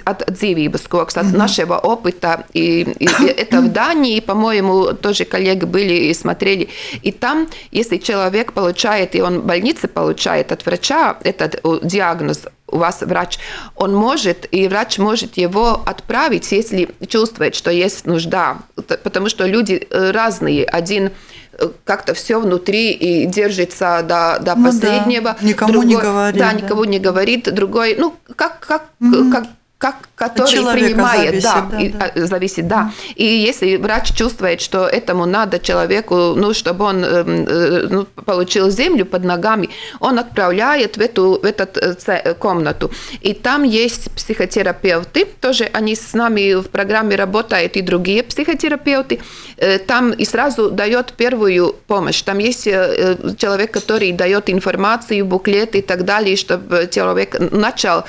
от 0.05 0.23
dzīvības 0.31 0.89
koks, 0.89 1.19
от 1.19 1.27
угу. 1.27 1.37
нашего 1.37 1.79
опыта, 1.79 2.45
и, 2.53 2.83
и 2.99 3.09
это 3.37 3.61
в 3.61 3.73
Дании, 3.73 4.21
по-моему, 4.21 4.93
тоже 4.95 5.25
коллеги 5.25 5.65
были 5.65 5.95
и 5.95 6.15
смотрели, 6.15 6.69
и 7.03 7.11
там, 7.11 7.49
если 7.73 7.97
человек 7.97 8.53
получает, 8.53 9.17
и 9.17 9.21
он 9.21 9.41
в 9.41 9.45
больнице 9.45 9.89
получает 9.89 10.53
от 10.53 10.65
врача 10.65 11.17
этот 11.25 11.61
диагноз, 11.83 12.47
у 12.69 12.79
вас 12.79 13.01
врач, 13.01 13.39
он 13.77 13.95
может, 13.95 14.47
и 14.51 14.69
врач 14.69 14.99
может 14.99 15.37
его 15.37 15.83
отправить, 15.85 16.51
если 16.53 16.89
чувствует, 17.09 17.55
что 17.55 17.71
есть 17.71 18.07
нужда, 18.07 18.59
потому 19.03 19.29
что 19.29 19.47
люди 19.47 19.87
э, 19.91 20.11
разные. 20.11 20.65
Один 20.65 21.11
э, 21.53 21.69
как-то 21.85 22.15
все 22.15 22.41
внутри 22.41 22.93
и 22.93 23.27
держится 23.27 24.03
до, 24.03 24.39
до 24.41 24.55
ну 24.55 24.67
последнего. 24.67 25.37
Да. 25.41 25.47
Никому 25.47 25.73
другой, 25.73 25.89
не 25.89 25.97
говорит. 25.97 26.41
Да, 26.41 26.53
никому 26.53 26.85
да. 26.85 26.91
не 26.91 26.99
говорит. 26.99 27.55
Другой, 27.55 27.97
ну, 27.99 28.15
как, 28.37 28.61
как, 28.61 28.85
угу. 29.01 29.31
как 29.31 29.45
как, 29.79 30.09
который 30.17 30.73
принимает, 30.73 31.41
зависит, 31.41 31.43
да, 31.43 31.69
да, 31.71 31.79
да. 31.99 32.13
А, 32.17 32.27
зависит, 32.27 32.67
да. 32.67 32.93
И 33.15 33.25
если 33.25 33.77
врач 33.77 34.13
чувствует, 34.13 34.61
что 34.61 34.89
этому 34.89 35.25
надо 35.25 35.61
человеку, 35.61 36.35
ну, 36.35 36.53
чтобы 36.53 36.85
он 36.85 37.05
эм, 37.05 37.47
э, 37.49 37.87
ну, 37.89 38.05
получил 38.05 38.71
землю 38.71 39.07
под 39.07 39.23
ногами, 39.23 39.71
он 40.01 40.19
отправляет 40.19 40.97
в 40.97 41.01
эту 41.01 41.39
в 41.41 41.45
эту 41.45 41.69
э, 41.81 42.35
комнату. 42.35 42.91
И 43.21 43.35
там 43.35 43.63
есть 43.63 44.11
психотерапевты, 44.17 45.27
тоже 45.41 45.71
они 45.73 45.95
с 45.95 46.13
нами 46.13 46.55
в 46.55 46.69
программе 46.71 47.15
работают 47.15 47.77
и 47.77 47.83
другие 47.83 48.25
психотерапевты. 48.25 49.21
Э, 49.59 49.79
там 49.79 50.11
и 50.11 50.25
сразу 50.25 50.71
дает 50.71 51.13
первую 51.13 51.73
помощь. 51.87 52.21
Там 52.23 52.39
есть 52.39 52.65
человек, 52.65 53.71
который 53.71 54.11
дает 54.11 54.51
информацию, 54.51 55.25
буклеты 55.25 55.79
и 55.79 55.83
так 55.83 56.05
далее, 56.05 56.35
чтобы 56.37 56.89
человек 56.91 57.37
начал 57.53 58.05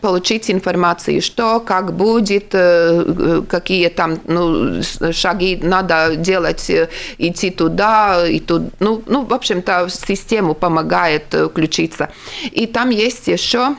получить 0.00 0.50
информацию, 0.50 0.59
что, 1.20 1.60
как 1.60 1.94
будет, 1.94 2.54
какие 3.48 3.88
там 3.88 4.20
ну, 4.24 4.82
шаги 5.12 5.58
надо 5.62 6.16
делать, 6.16 6.70
идти 7.18 7.50
туда 7.50 8.26
и 8.26 8.40
тут. 8.40 8.62
Ну, 8.80 9.02
ну 9.06 9.24
в 9.24 9.32
общем-то, 9.34 9.88
систему 9.88 10.54
помогает 10.54 11.34
включиться. 11.50 12.10
И 12.52 12.66
там 12.66 12.90
есть 12.90 13.28
еще 13.28 13.76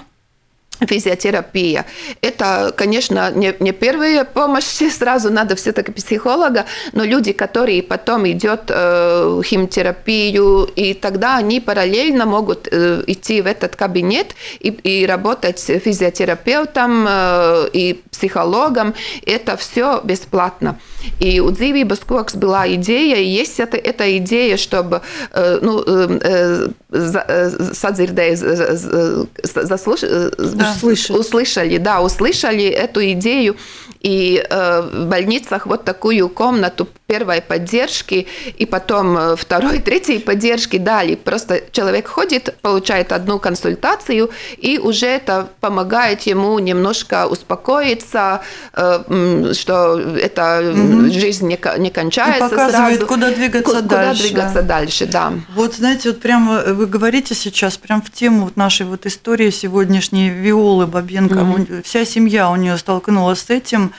физиотерапия. 0.88 1.86
Это, 2.22 2.74
конечно, 2.76 3.32
не, 3.32 3.54
не 3.60 3.72
первая 3.72 4.26
помощь, 4.26 4.66
сразу 4.92 5.32
надо 5.32 5.56
все-таки 5.56 5.92
психолога, 5.92 6.66
но 6.94 7.04
люди, 7.04 7.32
которые 7.32 7.84
потом 7.84 8.28
идет 8.30 8.64
э, 8.70 9.42
химиотерапию, 9.46 10.64
и 10.76 10.94
тогда 10.94 11.38
они 11.38 11.60
параллельно 11.60 12.26
могут 12.26 12.68
э, 12.72 13.04
идти 13.08 13.42
в 13.42 13.48
этот 13.48 13.76
кабинет 13.76 14.36
и, 14.60 14.70
и 14.70 15.06
работать 15.06 15.60
физиотерапевтом 15.60 17.06
э, 17.08 17.70
и 17.74 18.02
психологом. 18.12 18.94
Это 19.26 19.58
все 19.58 20.02
бесплатно. 20.04 20.80
И 21.20 21.40
у 21.40 21.50
Dzīvības 21.50 22.02
koks 22.08 22.38
была 22.38 22.68
идея, 22.74 23.18
и 23.18 23.26
есть 23.26 23.60
эта, 23.60 23.78
эта 23.78 24.18
идея, 24.18 24.58
чтобы 24.58 25.02
э, 25.32 25.60
ну, 25.62 25.84
э, 25.86 26.70
э, 26.92 27.50
садзирдей, 27.74 28.36
заслушать, 28.36 30.12
да 30.38 30.74
услышали. 30.76 31.18
услышали, 31.18 31.78
да, 31.78 32.02
услышали 32.02 32.66
эту 32.66 33.02
идею. 33.12 33.56
И 34.00 34.44
э, 34.50 34.82
в 34.82 35.06
больницах 35.06 35.68
вот 35.68 35.84
такую 35.84 36.28
комнату 36.30 36.88
первой 37.06 37.42
поддержки, 37.42 38.28
и 38.58 38.66
потом 38.66 39.36
второй, 39.38 39.78
третьей 39.86 40.18
поддержки 40.18 40.78
дали. 40.78 41.16
Просто 41.16 41.62
человек 41.72 42.08
ходит, 42.08 42.56
получает 42.62 43.12
одну 43.12 43.38
консультацию, 43.38 44.32
и 44.58 44.80
уже 44.80 45.06
это 45.06 45.50
помогает 45.60 46.22
ему 46.22 46.58
немножко 46.58 47.28
успокоиться, 47.28 48.42
э, 48.74 49.54
что 49.54 50.00
эта 50.00 50.62
угу. 50.94 51.12
жизнь 51.12 51.48
не, 51.48 51.60
не 51.80 51.90
кончается 51.90 52.46
и 52.46 52.50
показывает, 52.50 52.98
сразу. 52.98 53.08
куда 53.08 53.32
двигаться 53.32 53.76
куда 53.76 53.82
дальше. 53.82 54.24
Куда 54.24 54.30
двигаться 54.30 54.62
дальше, 54.62 55.06
да. 55.06 55.34
Вот 55.56 55.76
знаете, 55.76 56.10
вот 56.10 56.22
прямо 56.22 56.64
вы 56.74 56.86
говорите 56.86 57.36
сейчас 57.36 57.78
прям 57.78 58.02
в 58.02 58.12
тему 58.12 58.46
вот 58.46 58.58
нашей 58.58 58.86
вот 58.86 59.06
истории 59.06 59.50
сегодняшней 59.50 60.30
Виолы 60.30 60.88
Бабенко. 60.88 61.38
Угу. 61.38 61.68
Вся 61.84 62.06
семья 62.06 62.50
у 62.50 62.56
нее 62.56 62.78
столкнулась 62.78 63.40
с 63.40 63.50
этим. 63.50 63.94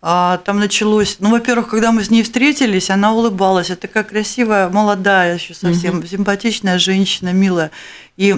А, 0.00 0.38
там 0.44 0.60
началось, 0.60 1.16
ну, 1.18 1.30
во-первых, 1.30 1.68
когда 1.68 1.90
мы 1.90 2.04
с 2.04 2.10
ней 2.10 2.22
встретились, 2.22 2.88
она 2.88 3.12
улыбалась, 3.12 3.70
это 3.70 3.82
такая 3.82 4.04
красивая, 4.04 4.68
молодая, 4.68 5.34
еще 5.34 5.54
совсем 5.54 5.98
угу. 5.98 6.06
симпатичная 6.06 6.78
женщина, 6.78 7.32
милая. 7.32 7.72
И 8.16 8.36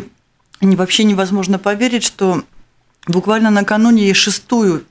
вообще 0.63 1.05
невозможно 1.05 1.59
поверить, 1.59 2.05
что 2.05 2.43
буквально 3.07 3.51
накануне 3.51 4.05
ей 4.05 4.15
шестую 4.15 4.85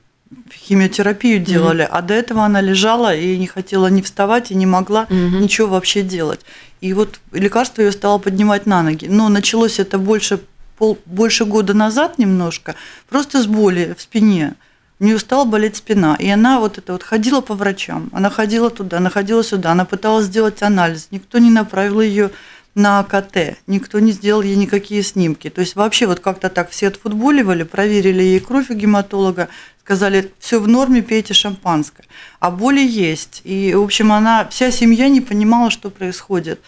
химиотерапию 0.52 1.40
делали, 1.40 1.82
угу. 1.82 1.90
а 1.92 2.02
до 2.02 2.14
этого 2.14 2.44
она 2.44 2.60
лежала 2.60 3.14
и 3.14 3.36
не 3.36 3.46
хотела 3.46 3.88
ни 3.88 4.02
вставать 4.02 4.50
и 4.50 4.54
не 4.54 4.66
могла 4.66 5.04
угу. 5.04 5.14
ничего 5.14 5.68
вообще 5.68 6.02
делать. 6.02 6.40
И 6.80 6.92
вот 6.94 7.20
лекарство 7.32 7.82
ее 7.82 7.92
стало 7.92 8.18
поднимать 8.18 8.66
на 8.66 8.82
ноги. 8.82 9.06
Но 9.06 9.28
началось 9.28 9.78
это 9.78 9.98
больше, 9.98 10.40
пол, 10.78 10.98
больше 11.04 11.44
года 11.44 11.74
назад 11.74 12.18
немножко, 12.18 12.74
просто 13.08 13.42
с 13.42 13.46
боли 13.46 13.94
в 13.96 14.02
спине 14.02 14.54
у 15.00 15.04
нее 15.04 15.18
стала 15.18 15.46
болеть 15.46 15.76
спина, 15.76 16.14
и 16.18 16.28
она 16.28 16.60
вот 16.60 16.76
это 16.76 16.92
вот 16.92 17.02
ходила 17.02 17.40
по 17.40 17.54
врачам, 17.54 18.10
она 18.12 18.28
ходила 18.28 18.68
туда, 18.68 18.98
она 18.98 19.08
ходила 19.08 19.42
сюда, 19.42 19.72
она 19.72 19.86
пыталась 19.86 20.26
сделать 20.26 20.62
анализ, 20.62 21.08
никто 21.10 21.38
не 21.38 21.50
направил 21.50 22.02
ее 22.02 22.30
на 22.74 23.00
АКТ, 23.00 23.58
никто 23.66 23.98
не 23.98 24.12
сделал 24.12 24.42
ей 24.42 24.56
никакие 24.56 25.02
снимки. 25.02 25.50
То 25.50 25.60
есть 25.60 25.74
вообще 25.74 26.06
вот 26.06 26.20
как-то 26.20 26.48
так 26.48 26.70
все 26.70 26.88
отфутболивали, 26.88 27.64
проверили 27.64 28.22
ей 28.22 28.40
кровь 28.40 28.70
у 28.70 28.74
гематолога, 28.74 29.48
сказали, 29.82 30.32
все 30.38 30.60
в 30.60 30.68
норме, 30.68 31.02
пейте 31.02 31.34
шампанское. 31.34 32.04
А 32.38 32.50
боли 32.50 32.80
есть. 32.80 33.40
И, 33.44 33.74
в 33.74 33.82
общем, 33.82 34.12
она, 34.12 34.46
вся 34.48 34.70
семья 34.70 35.08
не 35.08 35.20
понимала, 35.20 35.70
что 35.70 35.90
происходит. 35.90 36.60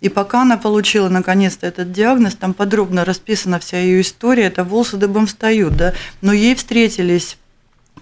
И 0.00 0.08
пока 0.08 0.42
она 0.42 0.56
получила 0.56 1.08
наконец-то 1.08 1.66
этот 1.66 1.92
диагноз, 1.92 2.34
там 2.34 2.52
подробно 2.52 3.04
расписана 3.04 3.58
вся 3.58 3.78
ее 3.78 4.02
история, 4.02 4.44
это 4.44 4.62
волосы 4.62 4.96
дыбом 4.96 5.26
встают, 5.26 5.76
да, 5.76 5.94
но 6.20 6.32
ей 6.32 6.54
встретились 6.54 7.38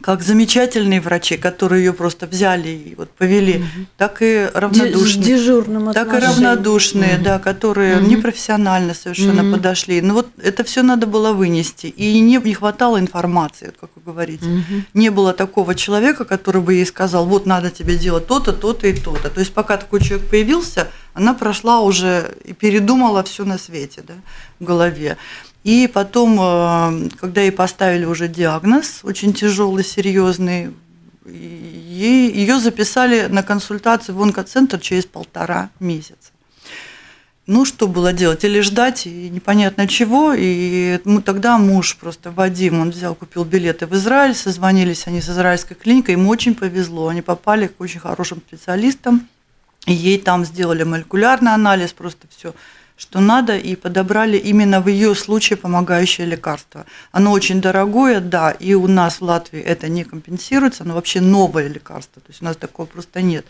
как 0.01 0.23
замечательные 0.23 1.01
врачи, 1.01 1.37
которые 1.37 1.85
ее 1.85 1.93
просто 1.93 2.27
взяли 2.27 2.69
и 2.69 2.95
вот 2.95 3.11
повели, 3.11 3.59
угу. 3.59 3.87
так 3.97 4.21
и 4.21 4.51
равнодушные. 4.53 5.25
Дежурным 5.25 5.93
Так 5.93 6.13
и 6.13 6.19
равнодушные, 6.19 7.17
угу. 7.17 7.25
да, 7.25 7.39
которые 7.39 7.99
угу. 7.99 8.07
непрофессионально 8.07 8.93
совершенно 8.95 9.43
угу. 9.43 9.57
подошли. 9.57 10.03
Ну 10.03 10.15
вот 10.15 10.29
это 10.43 10.63
все 10.65 10.83
надо 10.83 11.07
было 11.07 11.33
вынести. 11.33 11.87
И 11.87 12.21
не, 12.21 12.37
не 12.37 12.55
хватало 12.55 12.99
информации, 12.99 13.73
как 13.81 13.91
вы 13.95 14.03
говорите. 14.03 14.45
Угу. 14.45 14.83
Не 14.95 15.11
было 15.11 15.33
такого 15.33 15.75
человека, 15.75 16.25
который 16.25 16.61
бы 16.61 16.75
ей 16.75 16.87
сказал, 16.87 17.25
вот 17.27 17.47
надо 17.47 17.71
тебе 17.71 17.97
делать 17.97 18.27
то-то, 18.27 18.53
то-то 18.53 18.87
и 18.87 18.93
то-то. 18.93 19.31
То 19.31 19.41
есть 19.41 19.55
пока 19.55 19.77
такой 19.79 20.01
человек 20.01 20.29
появился, 20.29 20.89
она 21.15 21.33
прошла 21.33 21.81
уже 21.81 22.35
и 22.45 22.53
передумала 22.53 23.23
все 23.23 23.45
на 23.45 23.57
свете 23.57 24.03
да, 24.07 24.15
в 24.61 24.65
голове. 24.65 25.17
И 25.65 25.91
потом, 25.93 26.39
э, 26.39 27.09
когда 27.19 27.41
ей 27.41 27.51
поставили 27.51 28.05
уже 28.05 28.29
диагноз, 28.29 29.01
очень 29.03 29.33
тяжелый, 29.33 29.83
серьезный, 29.83 30.75
ее 31.25 32.61
записали 32.61 33.27
на 33.27 33.43
консультацию 33.43 34.15
в 34.15 34.23
онкоцентр 34.23 34.79
через 34.79 35.07
полтора 35.07 35.71
месяца. 35.81 36.33
Ну, 37.47 37.65
что 37.65 37.89
было 37.89 38.13
делать? 38.13 38.45
Или 38.45 38.61
ждать, 38.61 39.07
и 39.07 39.29
непонятно 39.29 39.87
чего. 39.87 40.35
И 40.37 40.99
ну, 41.05 41.23
тогда 41.23 41.59
муж 41.59 41.97
просто, 41.97 42.31
Вадим, 42.31 42.81
он 42.81 42.91
взял, 42.91 43.15
купил 43.15 43.45
билеты 43.45 43.87
в 43.87 43.95
Израиль, 43.95 44.35
созвонились 44.35 45.07
они 45.07 45.21
с 45.21 45.29
израильской 45.29 45.77
клиникой, 45.77 46.15
им 46.15 46.27
очень 46.27 46.55
повезло. 46.55 47.09
Они 47.09 47.21
попали 47.21 47.67
к 47.67 47.81
очень 47.81 48.01
хорошим 48.01 48.43
специалистам, 48.47 49.29
и 49.87 49.93
ей 49.93 50.19
там 50.19 50.45
сделали 50.45 50.85
молекулярный 50.85 51.53
анализ, 51.53 51.93
просто 51.93 52.27
все 52.35 52.55
что 52.97 53.21
надо, 53.21 53.57
и 53.57 53.75
подобрали 53.75 54.37
именно 54.37 54.81
в 54.81 54.89
ее 54.89 55.15
случае 55.15 55.57
помогающее 55.57 56.27
лекарство. 56.27 56.87
Оно 57.13 57.33
очень 57.33 57.61
дорогое, 57.61 58.21
да, 58.21 58.53
и 58.53 58.75
у 58.75 58.87
нас 58.87 59.21
в 59.21 59.25
Латвии 59.25 59.61
это 59.61 59.89
не 59.89 60.05
компенсируется, 60.05 60.85
оно 60.85 60.95
вообще 60.95 61.21
новое 61.21 61.69
лекарство, 61.69 62.23
то 62.23 62.31
есть 62.31 62.43
у 62.43 62.45
нас 62.45 62.57
такого 62.57 62.87
просто 62.87 63.21
нет. 63.23 63.45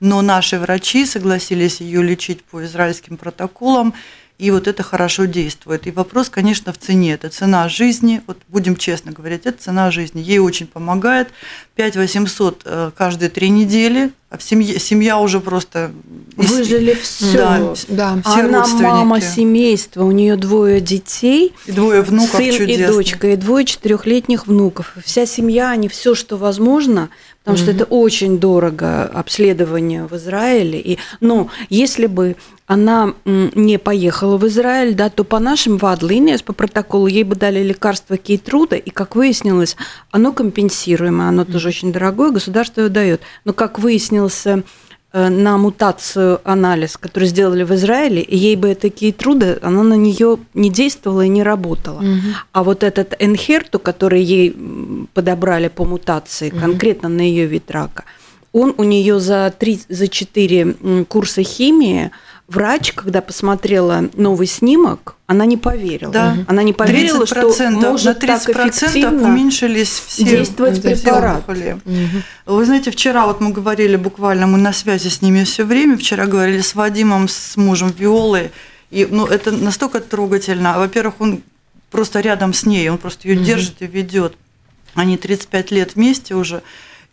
Но 0.00 0.20
наши 0.22 0.58
врачи 0.58 1.06
согласились 1.06 1.80
ее 1.80 2.02
лечить 2.02 2.42
по 2.44 2.64
израильским 2.64 3.16
протоколам, 3.16 3.94
и 4.38 4.52
вот 4.52 4.68
это 4.68 4.84
хорошо 4.84 5.24
действует. 5.24 5.88
И 5.88 5.90
вопрос, 5.90 6.30
конечно, 6.30 6.72
в 6.72 6.78
цене. 6.78 7.14
Это 7.14 7.28
цена 7.28 7.68
жизни. 7.68 8.22
Вот 8.28 8.38
будем 8.46 8.76
честно 8.76 9.10
говорить, 9.10 9.46
это 9.46 9.60
цена 9.60 9.90
жизни. 9.90 10.20
Ей 10.20 10.38
очень 10.38 10.68
помогает. 10.68 11.30
5 11.74 11.96
800 11.96 12.62
э, 12.64 12.90
каждые 12.96 13.30
три 13.30 13.48
недели. 13.48 14.12
А 14.30 14.38
в 14.38 14.42
семья 14.42 15.18
уже 15.18 15.40
просто... 15.40 15.90
Выжили 16.38 16.94
все. 16.94 17.36
Да, 17.36 17.74
да. 17.88 18.22
Все 18.24 18.40
Она 18.40 18.66
мама 18.66 19.20
семейства, 19.20 20.04
у 20.04 20.12
нее 20.12 20.36
двое 20.36 20.80
детей. 20.80 21.52
И 21.66 21.72
двое 21.72 22.02
внуков 22.02 22.36
сын 22.36 22.52
чудесных. 22.52 22.88
и 22.88 22.92
дочка, 22.92 23.28
и 23.28 23.36
двое 23.36 23.64
четырехлетних 23.64 24.46
внуков. 24.46 24.94
Вся 25.04 25.26
семья, 25.26 25.70
они 25.70 25.88
все, 25.88 26.14
что 26.14 26.36
возможно, 26.36 27.10
потому 27.42 27.58
mm-hmm. 27.58 27.62
что 27.62 27.70
это 27.72 27.84
очень 27.84 28.38
дорого 28.38 29.04
обследование 29.04 30.06
в 30.06 30.14
Израиле. 30.14 30.80
И, 30.80 30.98
но 31.20 31.50
если 31.70 32.06
бы 32.06 32.36
она 32.68 33.14
не 33.24 33.78
поехала 33.78 34.36
в 34.36 34.46
Израиль, 34.46 34.94
да, 34.94 35.08
то 35.08 35.24
по 35.24 35.40
нашим 35.40 35.78
вадлиниям, 35.78 36.38
по 36.44 36.52
протоколу, 36.52 37.06
ей 37.06 37.24
бы 37.24 37.34
дали 37.34 37.62
лекарство 37.62 38.16
Кейтруда, 38.16 38.76
и, 38.76 38.90
как 38.90 39.16
выяснилось, 39.16 39.76
оно 40.10 40.32
компенсируемое, 40.32 41.28
оно 41.28 41.44
тоже 41.44 41.68
очень 41.68 41.92
дорогое, 41.92 42.30
государство 42.30 42.82
его 42.82 42.90
дает. 42.90 43.22
Но, 43.44 43.54
как 43.54 43.78
выяснился 43.78 44.50
э, 44.50 44.62
на 45.12 45.56
мутацию 45.56 46.40
анализ, 46.44 46.96
который 46.96 47.28
сделали 47.28 47.64
в 47.64 47.74
Израиле, 47.74 48.20
и 48.20 48.36
ей 48.36 48.56
бы 48.56 48.68
это 48.68 48.90
Кейтруда, 48.90 49.58
она 49.62 49.82
на 49.82 49.94
нее 49.94 50.38
не 50.52 50.70
действовала 50.70 51.22
и 51.22 51.28
не 51.28 51.42
работала. 51.42 52.00
Угу. 52.00 52.34
А 52.52 52.62
вот 52.62 52.82
этот 52.82 53.14
Энхерту, 53.18 53.78
который 53.78 54.22
ей 54.22 54.54
подобрали 55.14 55.68
по 55.68 55.84
мутации, 55.84 56.50
угу. 56.50 56.60
конкретно 56.60 57.08
на 57.08 57.22
ее 57.22 57.46
вид 57.46 57.70
рака, 57.70 58.04
он 58.52 58.74
у 58.76 58.84
нее 58.84 59.18
за, 59.20 59.52
3, 59.58 59.80
за 59.88 60.08
4 60.08 61.04
курса 61.08 61.42
химии 61.42 62.10
врач, 62.48 62.92
когда 62.94 63.20
посмотрела 63.20 64.08
новый 64.14 64.46
снимок, 64.46 65.16
она 65.26 65.44
не 65.44 65.58
поверила. 65.58 66.10
Да. 66.10 66.36
Она 66.48 66.62
не 66.62 66.72
поверила, 66.72 67.26
что 67.26 67.54
может 67.70 68.22
на 68.22 68.26
30% 68.26 68.52
так 68.52 68.68
эффективно 68.70 69.28
уменьшились 69.28 70.02
все 70.06 70.24
действовать 70.24 70.82
препарат. 70.82 71.48
Угу. 71.48 72.56
Вы 72.56 72.64
знаете, 72.64 72.90
вчера 72.90 73.26
вот 73.26 73.40
мы 73.40 73.50
говорили 73.52 73.96
буквально, 73.96 74.46
мы 74.46 74.58
на 74.58 74.72
связи 74.72 75.08
с 75.08 75.20
ними 75.20 75.44
все 75.44 75.64
время, 75.64 75.98
вчера 75.98 76.26
говорили 76.26 76.62
с 76.62 76.74
Вадимом, 76.74 77.28
с 77.28 77.56
мужем 77.56 77.94
Виолой, 77.96 78.50
и 78.90 79.06
ну, 79.08 79.26
это 79.26 79.52
настолько 79.52 80.00
трогательно. 80.00 80.78
Во-первых, 80.78 81.16
он 81.18 81.42
просто 81.90 82.20
рядом 82.20 82.54
с 82.54 82.64
ней, 82.64 82.88
он 82.88 82.96
просто 82.96 83.28
ее 83.28 83.36
угу. 83.36 83.44
держит 83.44 83.82
и 83.82 83.86
ведет. 83.86 84.34
Они 84.94 85.18
35 85.18 85.70
лет 85.70 85.94
вместе 85.94 86.34
уже. 86.34 86.62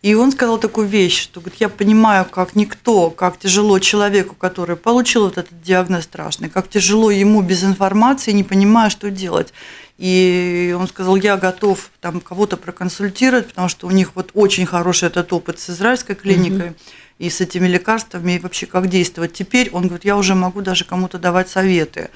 И 0.06 0.14
он 0.14 0.30
сказал 0.30 0.58
такую 0.58 0.86
вещь, 0.86 1.20
что 1.20 1.40
говорит, 1.40 1.60
я 1.60 1.68
понимаю, 1.68 2.26
как 2.30 2.54
никто, 2.54 3.10
как 3.10 3.40
тяжело 3.40 3.80
человеку, 3.80 4.36
который 4.36 4.76
получил 4.76 5.24
вот 5.24 5.36
этот 5.36 5.60
диагноз 5.62 6.04
страшный, 6.04 6.48
как 6.48 6.68
тяжело 6.68 7.10
ему 7.10 7.42
без 7.42 7.64
информации, 7.64 8.30
не 8.30 8.44
понимая, 8.44 8.88
что 8.88 9.10
делать. 9.10 9.52
И 9.98 10.72
он 10.78 10.86
сказал, 10.86 11.16
я 11.16 11.36
готов 11.36 11.90
там 12.00 12.20
кого-то 12.20 12.56
проконсультировать, 12.56 13.48
потому 13.48 13.68
что 13.68 13.88
у 13.88 13.90
них 13.90 14.12
вот 14.14 14.30
очень 14.34 14.64
хороший 14.64 15.08
этот 15.08 15.32
опыт 15.32 15.58
с 15.58 15.70
израильской 15.70 16.14
клиникой. 16.14 16.68
Угу 16.68 16.76
и 17.18 17.30
с 17.30 17.40
этими 17.40 17.66
лекарствами, 17.66 18.32
и 18.32 18.38
вообще 18.38 18.66
как 18.66 18.88
действовать. 18.88 19.32
Теперь 19.32 19.70
он 19.70 19.84
говорит, 19.84 20.04
я 20.04 20.18
уже 20.18 20.34
могу 20.34 20.60
даже 20.60 20.84
кому-то 20.84 21.16
давать 21.16 21.48
советы 21.48 22.10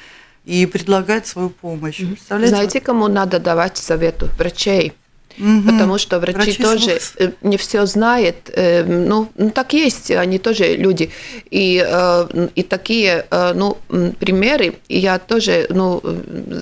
и 0.45 0.67
предлагать 0.67 1.27
свою 1.27 1.49
помощь. 1.49 2.03
Знаете, 2.29 2.83
кому 2.83 3.09
надо 3.09 3.39
давать 3.39 3.79
совету? 3.79 4.29
Врачей. 4.37 4.93
Угу. 5.39 5.63
Потому 5.71 5.99
что 5.99 6.19
врачи, 6.19 6.37
врачи 6.37 6.63
тоже 6.63 7.01
слов. 7.01 7.13
Э, 7.19 7.31
не 7.43 7.57
все 7.57 7.87
знают. 7.87 8.37
Э, 8.53 8.85
ну, 8.85 9.29
ну, 9.37 9.51
так 9.51 9.73
есть, 9.73 10.11
они 10.11 10.39
тоже 10.39 10.77
люди. 10.77 11.11
И, 11.51 11.85
э, 11.87 12.49
и 12.55 12.63
такие 12.63 13.25
ну, 13.31 13.77
примеры, 14.19 14.75
я 14.89 15.19
тоже 15.19 15.67
ну, 15.71 16.03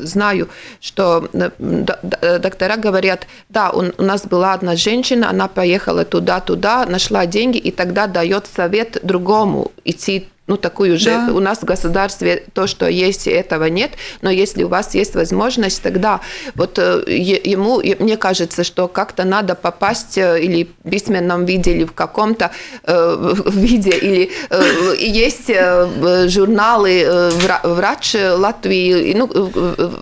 знаю, 0.03 0.49
что 0.81 1.29
доктора 1.59 2.77
говорят, 2.77 3.27
да, 3.49 3.71
у 3.71 4.03
нас 4.03 4.27
была 4.27 4.55
одна 4.55 4.77
женщина, 4.77 5.31
она 5.31 5.49
поехала 5.49 6.05
туда-туда, 6.05 6.87
нашла 6.87 7.27
деньги, 7.27 7.59
и 7.59 7.71
тогда 7.71 8.07
дает 8.07 8.47
совет 8.47 8.99
другому 9.03 9.73
идти 9.85 10.29
ну, 10.49 10.57
такую 10.57 10.99
же. 10.99 11.11
Да. 11.11 11.33
У 11.33 11.41
нас 11.41 11.59
в 11.59 11.65
государстве 11.65 12.45
то, 12.55 12.67
что 12.67 12.89
есть, 12.89 13.29
этого 13.29 13.67
нет. 13.67 13.93
Но 14.23 14.31
если 14.31 14.65
у 14.65 14.69
вас 14.69 14.95
есть 14.95 15.15
возможность, 15.15 15.83
тогда 15.83 16.21
вот 16.55 16.79
э, 16.79 17.05
ему, 17.07 17.83
мне 17.99 18.17
кажется, 18.17 18.65
что 18.65 18.89
как-то 18.89 19.25
надо 19.25 19.55
попасть 19.55 20.17
э, 20.17 20.41
или 20.41 20.69
в 20.85 20.91
письменном 20.91 21.45
виде, 21.45 21.73
или 21.73 21.85
в 21.85 21.93
каком-то 21.93 22.51
э, 22.85 23.35
виде, 23.47 23.91
или 23.91 24.31
э, 24.49 24.95
есть 24.99 25.51
э, 25.51 26.29
журналы 26.29 27.03
э, 27.05 27.31
«Врач 27.63 28.15
Латвии». 28.15 29.13
Ну, 29.15 29.31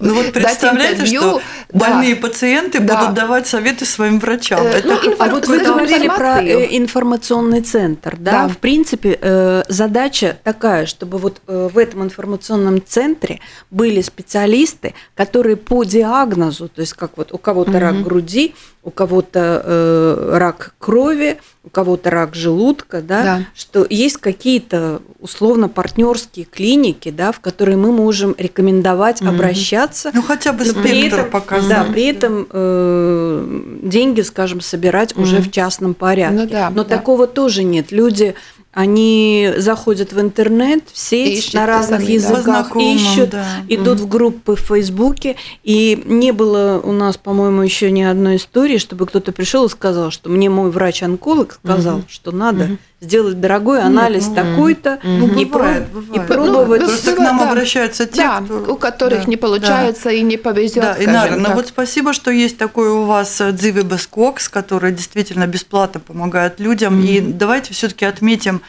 ну 0.01 0.15
вот 0.15 0.33
представляете, 0.33 1.07
что 1.07 1.41
больные 1.73 2.15
да. 2.15 2.21
пациенты 2.29 2.79
да. 2.79 3.01
будут 3.01 3.15
давать 3.15 3.49
советы 3.49 3.85
своим 3.85 4.21
врачам. 4.21 4.65
Э, 4.65 4.71
Это... 4.71 4.89
ну, 4.89 5.15
а 5.19 5.29
вот 5.29 5.49
вы 5.49 5.59
говорили 5.59 6.07
про 6.07 6.41
информационный 6.41 7.63
центр. 7.63 8.15
Да? 8.17 8.31
да. 8.31 8.49
В 8.49 8.59
принципе, 8.59 9.65
задача 9.69 10.36
такая, 10.43 10.87
чтобы 10.87 11.19
вот 11.19 11.41
э, 11.47 11.69
в 11.73 11.79
этом 11.79 12.03
информационном 12.03 12.83
центре 12.85 13.41
были 13.71 14.01
специалисты, 14.01 14.95
которые 15.15 15.57
по 15.57 15.85
диагнозу, 15.85 16.69
то 16.69 16.81
есть 16.81 16.95
как 16.95 17.13
вот 17.17 17.33
у 17.33 17.39
кого-то 17.39 17.73
угу. 17.73 17.79
рак 17.79 18.03
груди, 18.03 18.55
у 18.87 18.91
кого-то 18.91 19.63
э, 19.65 20.37
рак 20.39 20.75
крови, 20.79 21.39
у 21.65 21.71
кого-то 21.71 22.09
рак 22.11 22.37
желудка, 22.37 23.03
да, 23.03 23.23
да. 23.23 23.47
что 23.53 23.85
есть 23.91 24.19
какие-то 24.19 25.03
условно 25.19 25.69
партнерские 25.69 26.45
клиники, 26.45 27.11
да, 27.11 27.33
в 27.33 27.41
которые 27.41 27.77
мы 27.77 27.91
можем 27.91 28.37
рекомендовать 28.39 29.21
угу. 29.21 29.31
обращаться. 29.31 30.13
Ну 30.15 30.23
хотя 30.23 30.53
бы 30.53 30.65
спектр 30.65 31.29
показать. 31.29 31.69
Да, 31.69 31.93
при 31.93 32.05
этом 32.05 32.47
э, 32.49 33.79
деньги, 33.83 34.21
скажем, 34.21 34.61
собирать 34.61 35.15
угу. 35.15 35.23
уже 35.23 35.39
в 35.39 35.51
частном 35.51 35.95
порядке. 35.95 36.43
Ну, 36.43 36.49
да, 36.49 36.71
Но 36.71 36.85
да. 36.85 36.97
такого 36.97 37.27
тоже 37.27 37.65
нет. 37.65 37.91
Люди 37.91 38.37
они 38.77 39.55
заходят 39.57 40.13
в 40.13 40.21
интернет, 40.21 40.85
в 40.93 40.99
сеть 40.99 41.39
ищут 41.39 41.55
на 41.55 41.65
разных 41.65 42.01
сами, 42.03 42.13
языках, 42.13 42.73
да. 42.75 42.81
ищут, 42.81 43.31
да. 43.31 43.47
идут 43.71 44.01
mm 44.01 44.03
в 44.03 44.09
группы 44.09 44.55
в 44.55 44.61
Фейсбуке. 44.61 45.37
И 45.65 46.03
не 46.05 46.31
было 46.33 46.79
у 46.85 46.93
нас, 46.93 47.17
по-моему, 47.17 47.63
еще 47.63 47.91
ни 47.91 48.03
одной 48.03 48.37
истории, 48.37 48.77
чтобы 48.77 49.07
кто-то 49.07 49.33
пришел 49.33 49.65
и 49.65 49.71
сказал, 49.71 50.11
что 50.11 50.29
мне 50.29 50.51
мой 50.51 50.71
врач-онколог 50.71 51.55
сказал, 51.55 52.01
mm 52.01 52.05
что 52.09 52.33
надо 52.33 52.65
mm 52.65 52.79
сделать 53.07 53.41
дорогой 53.41 53.81
анализ 53.81 54.27
ну, 54.27 54.35
такой-то 54.35 54.99
ну, 55.03 55.29
и, 55.29 55.45
бывает, 55.45 55.85
и 56.13 56.19
пробовать. 56.19 56.81
Ну, 56.83 56.89
просто 56.89 57.13
к 57.13 57.19
нам 57.19 57.39
да. 57.39 57.51
обращаются 57.51 58.07
те, 58.07 58.23
да, 58.23 58.43
кто... 58.45 58.73
у 58.73 58.77
которых 58.77 59.25
да, 59.25 59.31
не 59.31 59.37
получается 59.37 60.05
да. 60.05 60.13
и 60.13 60.23
не 60.23 60.37
повезет. 60.37 60.83
Да, 60.83 60.97
Инара, 60.99 61.37
ну 61.37 61.55
вот 61.55 61.69
спасибо, 61.69 62.13
что 62.13 62.31
есть 62.31 62.59
такой 62.59 62.89
у 62.89 63.05
вас 63.05 63.41
Дзиви 63.53 63.83
Бескокс, 63.83 64.49
который 64.49 64.93
действительно 64.93 65.47
бесплатно 65.47 66.01
помогает 66.01 66.61
людям. 66.61 67.01
Mm-hmm. 67.01 67.07
И 67.07 67.21
давайте 67.21 67.73
все-таки 67.73 68.05
отметим 68.05 68.61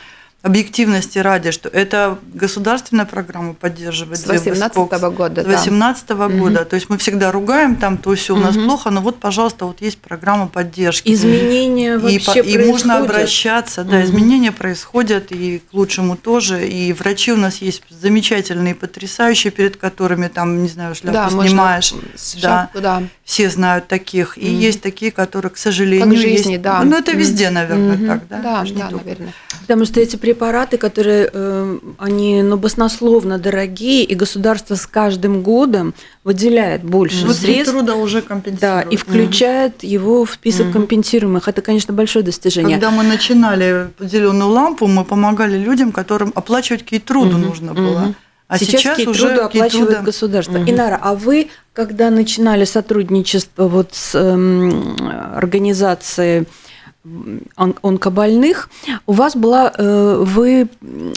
объективности 0.44 1.18
ради, 1.18 1.52
что 1.52 1.68
это 1.68 2.20
государственная 2.34 3.06
программа 3.06 3.54
поддерживает. 3.54 4.20
С 4.20 4.28
18 4.28 4.78
-го 4.78 5.12
года. 5.12 5.44
С 5.44 5.46
18 5.46 6.10
-го 6.12 6.30
да. 6.30 6.36
года. 6.36 6.66
То 6.66 6.76
есть 6.76 6.90
мы 6.90 6.98
всегда 6.98 7.32
ругаем 7.32 7.76
там, 7.76 7.98
то 7.98 8.14
все 8.16 8.36
у 8.36 8.38
нас 8.38 8.56
угу. 8.56 8.66
плохо, 8.66 8.90
но 8.92 9.02
вот, 9.02 9.20
пожалуйста, 9.20 9.66
вот 9.66 9.82
есть 9.82 9.98
программа 9.98 10.48
поддержки. 10.48 11.12
Изменения 11.12 11.98
вообще 11.98 12.42
И, 12.42 12.54
и 12.54 12.58
можно 12.60 13.00
обращаться, 13.00 13.84
да, 13.84 13.98
угу. 13.98 14.06
изменения 14.06 14.52
происходят 14.52 15.32
и 15.32 15.60
к 15.60 15.74
лучшему 15.74 16.16
тоже. 16.16 16.68
И 16.68 16.94
врачи 16.94 17.34
у 17.34 17.38
нас 17.38 17.58
есть 17.58 17.84
замечательные, 17.90 18.76
потрясающие, 18.76 19.52
перед 19.52 19.78
которыми 19.78 20.28
там, 20.28 20.62
не 20.62 20.70
знаю, 20.70 20.94
шляпу 20.94 21.14
да, 21.14 21.30
снимаешь. 21.30 21.94
Да. 22.42 22.62
Шапку, 22.62 22.82
да. 22.82 23.04
Все 23.24 23.50
знают 23.50 23.88
таких. 23.88 24.38
И 24.38 24.50
угу. 24.50 24.56
есть 24.56 24.82
такие, 24.82 25.12
которые, 25.12 25.52
к 25.52 25.58
сожалению, 25.58 26.08
как 26.08 26.18
жизни, 26.18 26.52
есть. 26.52 26.62
Да. 26.62 26.84
Ну, 26.84 26.96
это 26.96 27.12
везде, 27.12 27.50
наверное, 27.50 27.96
угу. 27.96 28.08
так, 28.08 28.28
да? 28.28 28.42
Да, 28.42 28.66
да, 28.70 28.90
наверное. 28.92 29.34
Потому 29.62 29.86
что 29.86 30.00
эти 30.00 30.16
препараты, 30.28 30.78
которые 30.78 31.30
э, 31.32 31.80
они 31.98 32.42
ну, 32.42 32.58
баснословно 32.58 33.38
дорогие, 33.38 34.04
и 34.04 34.14
государство 34.14 34.76
с 34.76 34.86
каждым 34.86 35.42
годом 35.42 35.94
выделяет 36.26 36.84
больше 36.84 37.26
вот 37.26 37.38
средств. 37.38 37.72
труда 37.72 37.96
уже 37.96 38.22
компенсирует. 38.22 38.60
Да, 38.60 38.82
и 38.82 38.98
включает 38.98 39.78
угу. 39.78 39.88
его 39.88 40.26
в 40.26 40.32
список 40.32 40.66
угу. 40.66 40.74
компенсируемых. 40.74 41.48
Это, 41.48 41.62
конечно, 41.62 41.94
большое 41.94 42.26
достижение. 42.26 42.78
Когда 42.78 42.92
мы 42.92 43.04
начинали 43.04 43.88
зеленую 44.02 44.52
лампу, 44.52 44.88
мы 44.88 45.06
помогали 45.06 45.58
людям, 45.58 45.94
которым 45.94 46.34
оплачивать 46.36 46.84
кейтруду 46.84 47.38
угу. 47.38 47.46
нужно 47.48 47.74
было. 47.74 48.02
Угу. 48.02 48.16
А 48.50 48.60
сейчас, 48.60 48.82
сейчас 48.82 48.98
кейтруду 48.98 49.18
уже 49.18 49.34
оплачивает 49.36 49.72
кейтруда... 49.72 50.02
государство. 50.02 50.58
Угу. 50.58 50.70
Инара, 50.70 51.00
а 51.02 51.16
вы, 51.16 51.48
когда 51.72 52.10
начинали 52.10 52.66
сотрудничество 52.66 53.70
вот 53.70 53.94
с 53.94 54.14
эм, 54.14 54.98
организацией 55.34 56.48
онкобольных, 57.56 58.70
у 59.06 59.14
вас 59.14 59.36
была, 59.36 59.74
э, 59.78 60.24
вы 60.24 60.68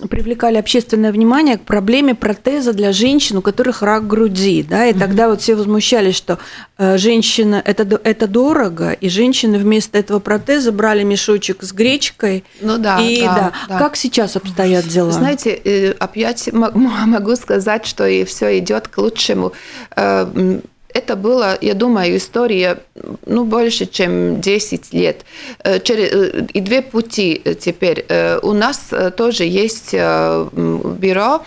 привлекали 0.08 0.56
общественное 0.56 1.12
внимание 1.12 1.58
к 1.58 1.62
проблеме 1.62 2.14
протеза 2.14 2.72
для 2.72 2.92
женщин, 2.92 3.38
у 3.38 3.42
которых 3.42 3.82
рак 3.82 4.06
груди, 4.06 4.62
да, 4.62 4.86
и 4.86 4.92
тогда 4.92 5.28
вот 5.28 5.40
все 5.40 5.54
возмущались, 5.54 6.16
что 6.16 6.38
э, 6.78 6.96
женщина, 6.96 7.62
это, 7.64 8.00
это 8.04 8.26
дорого, 8.26 8.92
и 8.92 9.08
женщины 9.08 9.58
вместо 9.58 9.98
этого 9.98 10.18
протеза 10.18 10.72
брали 10.72 11.02
мешочек 11.02 11.62
с 11.62 11.72
гречкой. 11.72 12.44
Ну 12.60 12.78
да, 12.78 13.00
и, 13.00 13.22
да, 13.22 13.34
да. 13.34 13.52
да. 13.68 13.78
Как 13.78 13.96
сейчас 13.96 14.36
обстоят 14.36 14.86
дела? 14.86 15.10
Знаете, 15.10 15.50
э, 15.50 15.92
опять 15.92 16.52
могу 16.52 17.36
сказать, 17.36 17.86
что 17.86 18.06
и 18.06 18.24
все 18.24 18.58
идет 18.58 18.88
к 18.88 18.98
лучшему 18.98 19.52
это 20.94 21.16
было, 21.16 21.56
я 21.60 21.74
думаю, 21.74 22.16
история 22.16 22.78
ну, 23.26 23.44
больше, 23.44 23.86
чем 23.86 24.40
10 24.40 24.92
лет. 24.92 25.24
И 25.64 26.60
две 26.60 26.82
пути 26.82 27.42
теперь. 27.60 28.06
У 28.42 28.52
нас 28.52 28.90
тоже 29.16 29.44
есть 29.44 29.92
бюро 29.92 31.44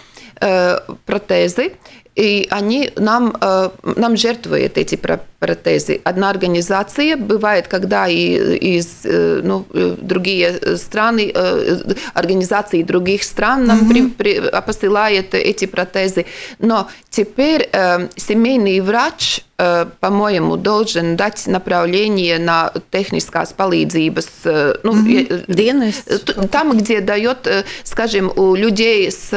протезы, 1.05 1.73
и 2.15 2.47
они 2.51 2.91
нам, 2.95 3.35
нам 3.83 4.17
жертвуют 4.17 4.77
эти 4.77 4.95
протезы. 4.95 6.01
Одна 6.03 6.29
организация, 6.29 7.17
бывает, 7.17 7.67
когда 7.67 8.07
и 8.07 8.35
из 8.77 9.03
ну, 9.03 9.65
другие 9.71 10.77
страны, 10.77 11.33
организации 12.13 12.83
других 12.83 13.23
стран 13.23 13.65
нам 13.65 13.91
mm-hmm. 13.91 14.11
при, 14.17 14.39
при, 14.39 14.61
посылают 14.61 15.33
эти 15.33 15.65
протезы. 15.65 16.25
Но 16.59 16.87
теперь 17.09 17.69
семейный 18.15 18.79
врач 18.79 19.43
по-моему, 19.99 20.57
должен 20.57 21.15
дать 21.15 21.47
направление 21.47 22.39
на 22.39 22.71
техническое 22.91 23.45
palīdzības, 23.57 24.27
ну, 24.83 24.93
mm-hmm. 24.93 26.47
там, 26.47 26.77
где 26.77 27.01
дает, 27.01 27.47
скажем, 27.83 28.31
у 28.35 28.55
людей 28.55 29.11
с 29.11 29.31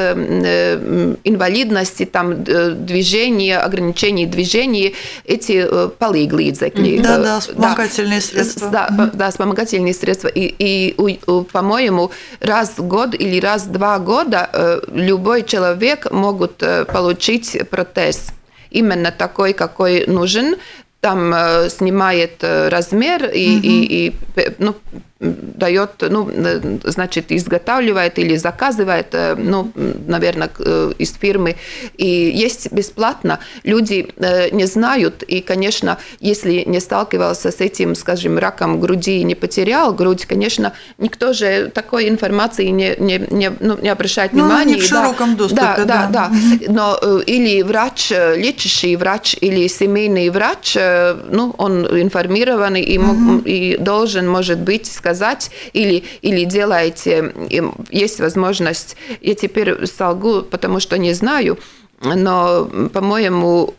инвалидностью, 1.25 2.07
там 2.07 2.43
движение, 2.75 3.59
ограничение 3.59 4.27
движения, 4.27 4.93
эти 5.25 5.67
palīglīdzekļi. 5.99 7.03
Да, 7.03 7.19
да, 7.19 7.41
вспомогательные 7.41 8.21
да, 8.21 8.27
средства. 8.27 8.71
Да, 8.71 9.11
да, 9.13 9.31
вспомогательные 9.31 9.95
средства. 9.95 10.29
И, 10.29 10.55
и 10.59 11.21
по-моему, 11.53 12.11
раз 12.41 12.75
в 12.77 12.87
год 12.87 13.15
или 13.15 13.41
раз 13.41 13.65
в 13.65 13.73
два 13.73 13.99
года 13.99 14.81
любой 14.93 15.43
человек 15.45 16.11
может 16.11 16.63
получить 16.93 17.57
протез 17.71 18.29
именно 18.71 19.11
такой, 19.11 19.53
какой 19.53 20.07
нужен, 20.07 20.57
там 21.01 21.33
э, 21.33 21.69
снимает 21.71 22.43
размер 22.43 23.27
и, 23.27 23.57
угу. 23.57 23.67
и, 23.67 24.07
и 24.09 24.15
ну, 24.59 24.75
дает, 25.19 25.91
ну, 26.01 26.31
значит, 26.85 27.33
изготавливает 27.33 28.19
или 28.19 28.37
заказывает, 28.37 29.15
ну, 29.39 29.73
наверное, 30.07 30.51
из 30.99 31.15
фирмы. 31.15 31.57
И 31.97 32.07
есть 32.07 32.71
бесплатно. 32.73 33.39
Люди 33.63 34.09
не 34.53 34.67
знают, 34.67 35.23
и, 35.23 35.41
конечно, 35.41 35.99
если 36.21 36.65
не 36.67 36.81
сталкивался 36.81 37.51
с 37.51 37.61
этим, 37.61 37.95
скажем, 37.95 38.39
раком 38.39 38.79
груди 38.81 39.21
и 39.21 39.25
не 39.25 39.35
потерял 39.35 39.95
грудь, 39.95 40.27
конечно, 40.27 40.75
никто 40.99 41.33
же 41.33 41.71
такой 41.71 42.09
информации 42.09 42.67
не, 42.67 42.95
не, 42.99 43.19
не, 43.31 43.51
ну, 43.61 43.79
не 43.79 43.89
обращает 43.89 44.33
ну, 44.33 44.45
внимания. 44.45 44.75
Не 44.75 44.81
в 44.81 44.85
широком 44.85 45.31
да, 45.31 45.37
доступе, 45.37 45.63
да. 45.63 45.85
Да, 45.85 46.09
да. 46.11 46.31
да. 46.31 46.31
Но 46.69 47.21
или 47.21 47.63
врач, 47.63 48.11
лечащий 48.11 48.97
врач, 48.97 49.37
или 49.41 49.67
семейный 49.69 50.29
врач, 50.29 50.77
ну, 50.77 51.55
он 51.57 51.87
информированный 51.87 52.83
и, 52.83 52.99
угу. 52.99 53.39
и 53.45 53.77
должен, 53.79 54.29
может 54.29 54.59
быть, 54.59 54.87
сказать 55.07 55.51
или, 55.73 56.03
или 56.23 56.45
делаете, 56.45 57.33
есть 57.91 58.21
возможность, 58.21 58.97
я 59.21 59.35
теперь 59.35 59.87
солгу, 59.87 60.43
потому 60.43 60.81
что 60.81 60.99
не 60.99 61.15
знаю, 61.15 61.59
но, 62.03 62.69
по-моему, 62.93 63.75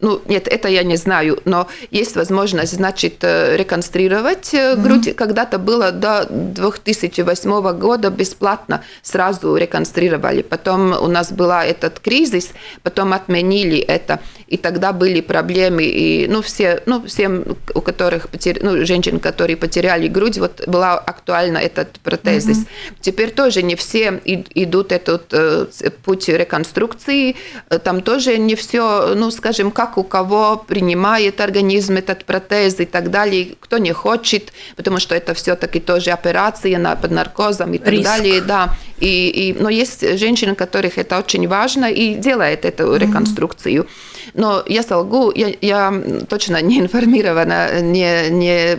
ну, 0.00 0.20
нет, 0.26 0.46
это 0.46 0.68
я 0.68 0.84
не 0.84 0.96
знаю, 0.96 1.40
но 1.44 1.68
есть 1.90 2.14
возможность, 2.14 2.72
значит, 2.72 3.24
реконструировать 3.24 4.54
mm-hmm. 4.54 4.82
грудь. 4.82 5.16
Когда-то 5.16 5.58
было 5.58 5.90
до 5.90 6.26
2008 6.28 7.78
года 7.78 8.10
бесплатно, 8.10 8.84
сразу 9.02 9.56
реконструировали. 9.56 10.42
Потом 10.42 10.92
у 10.92 11.08
нас 11.08 11.32
был 11.32 11.50
этот 11.50 11.98
кризис, 11.98 12.50
потом 12.82 13.12
отменили 13.12 13.78
это, 13.78 14.20
и 14.46 14.56
тогда 14.56 14.92
были 14.92 15.20
проблемы, 15.20 15.84
и, 15.84 16.28
ну, 16.28 16.42
все, 16.42 16.82
ну, 16.86 17.04
всем, 17.06 17.56
у 17.74 17.80
которых, 17.80 18.28
потер... 18.28 18.58
ну, 18.62 18.84
женщин, 18.84 19.18
которые 19.18 19.56
потеряли 19.56 20.08
грудь, 20.08 20.38
вот 20.38 20.66
была 20.66 20.98
актуальна 20.98 21.58
этот 21.58 21.98
протезис. 22.00 22.58
Mm-hmm. 22.58 22.94
Теперь 23.00 23.30
тоже 23.30 23.62
не 23.62 23.74
все 23.76 24.20
идут 24.24 24.92
этот 24.92 25.32
э, 25.32 25.66
путь 26.04 26.28
реконструкции, 26.28 27.36
там 27.82 28.02
тоже 28.02 28.38
не 28.38 28.54
все, 28.54 29.14
ну, 29.14 29.30
скажем, 29.30 29.70
как 29.70 29.87
как 29.88 29.98
у 29.98 30.04
кого 30.04 30.56
принимает 30.66 31.40
организм 31.40 31.96
этот 31.96 32.24
протез 32.24 32.80
и 32.80 32.84
так 32.84 33.10
далее, 33.10 33.54
кто 33.60 33.78
не 33.78 33.92
хочет, 33.92 34.52
потому 34.76 35.00
что 35.00 35.14
это 35.14 35.32
все-таки 35.34 35.80
тоже 35.80 36.10
операция 36.10 36.78
на, 36.78 36.94
под 36.96 37.10
наркозом 37.10 37.72
и 37.74 37.78
так 37.78 37.88
Риск. 37.88 38.04
далее. 38.04 38.40
Да. 38.40 38.74
И, 39.00 39.28
и, 39.28 39.62
но 39.62 39.70
есть 39.70 40.18
женщины, 40.18 40.54
которых 40.54 40.98
это 40.98 41.18
очень 41.18 41.48
важно 41.48 41.86
и 41.86 42.14
делает 42.14 42.64
эту 42.64 42.96
реконструкцию. 42.96 43.86
Но 44.34 44.62
я 44.66 44.82
солгу, 44.82 45.32
я, 45.34 45.54
я 45.60 46.02
точно 46.28 46.60
не 46.60 46.80
информирована, 46.80 47.80
не, 47.80 48.28
не 48.30 48.76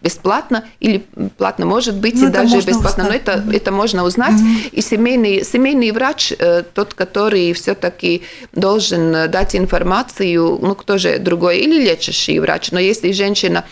бесплатно 0.00 0.64
или 0.80 1.04
платно 1.36 1.66
может 1.66 1.96
быть 1.96 2.14
ну, 2.16 2.28
и 2.28 2.30
даже 2.30 2.56
бесплатно, 2.58 3.04
узнать. 3.04 3.26
но 3.26 3.32
это, 3.32 3.44
это 3.52 3.72
можно 3.72 4.04
узнать. 4.04 4.40
Mm-hmm. 4.40 4.70
И 4.72 4.80
семейный, 4.80 5.44
семейный 5.44 5.90
врач, 5.90 6.32
тот, 6.74 6.94
который 6.94 7.52
все-таки 7.52 8.22
должен 8.52 9.30
дать 9.30 9.56
информацию, 9.56 10.58
ну 10.60 10.74
кто 10.74 10.98
же 10.98 11.18
другой, 11.18 11.58
или 11.58 11.82
лечащий 11.82 12.38
врач, 12.40 12.72
но 12.72 12.80
если 12.80 13.12
женщина 13.12 13.64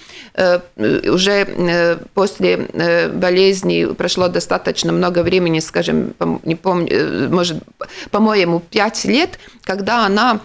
уже 0.77 1.99
после 2.15 2.69
болезни 3.13 3.93
прошло 3.95 4.29
достаточно 4.29 4.93
много 4.93 5.23
времени, 5.23 5.61
скажем, 5.61 6.15
не 6.45 6.55
помню, 6.55 7.29
может, 7.31 7.59
по-моему, 8.11 8.61
5 8.61 9.05
лет, 9.07 9.39
когда 9.65 10.07
она 10.07 10.41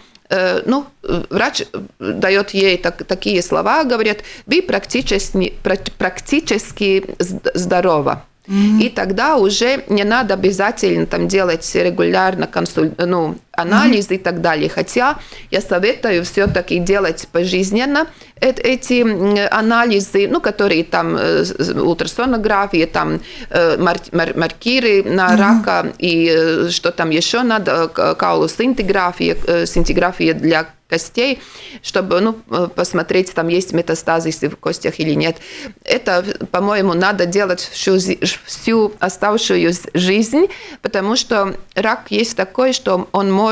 ну, 0.65 0.85
врач 1.29 1.63
дает 1.99 2.51
ей 2.51 2.77
так, 2.77 3.03
такие 3.03 3.41
слова, 3.41 3.83
говорят, 3.83 4.19
вы 4.45 4.61
практически, 4.61 5.53
практически 5.97 7.05
здорова. 7.19 8.25
Mm-hmm. 8.47 8.81
И 8.81 8.89
тогда 8.89 9.37
уже 9.37 9.83
не 9.87 10.03
надо 10.03 10.33
обязательно 10.33 11.05
там 11.05 11.27
делать 11.27 11.69
регулярно 11.75 12.45
консуль... 12.45 12.91
ну, 12.97 13.37
анализы 13.53 14.15
mm-hmm. 14.15 14.15
и 14.15 14.23
так 14.23 14.41
далее. 14.41 14.69
Хотя 14.69 15.17
я 15.51 15.61
советую 15.61 16.23
все-таки 16.25 16.79
делать 16.79 17.27
пожизненно 17.31 18.07
эти 18.39 19.47
анализы, 19.47 20.27
ну, 20.27 20.41
которые 20.41 20.83
там 20.83 21.15
ультрасонография, 21.15 22.87
там 22.87 23.21
маркиры 23.49 25.03
на 25.03 25.33
mm-hmm. 25.33 25.37
рака 25.37 25.93
и 25.97 26.67
что 26.69 26.91
там 26.91 27.09
еще 27.11 27.43
надо, 27.43 27.87
каулу 27.87 28.47
синтеграфия, 28.49 29.65
синтеграфия 29.65 30.33
для 30.33 30.67
костей, 30.89 31.41
чтобы 31.81 32.19
ну, 32.21 32.33
посмотреть, 32.67 33.33
там 33.33 33.47
есть 33.47 33.73
метастазы 33.73 34.31
в 34.31 34.57
костях 34.57 34.99
или 34.99 35.15
нет. 35.15 35.37
Это, 35.83 36.23
по-моему, 36.51 36.93
надо 36.93 37.25
делать 37.25 37.61
всю, 37.61 37.97
всю 38.45 38.93
оставшуюся 38.99 39.89
жизнь, 39.95 40.49
потому 40.83 41.15
что 41.15 41.55
рак 41.73 42.07
есть 42.09 42.37
такой, 42.37 42.73
что 42.73 43.07
он 43.11 43.31
может, 43.31 43.42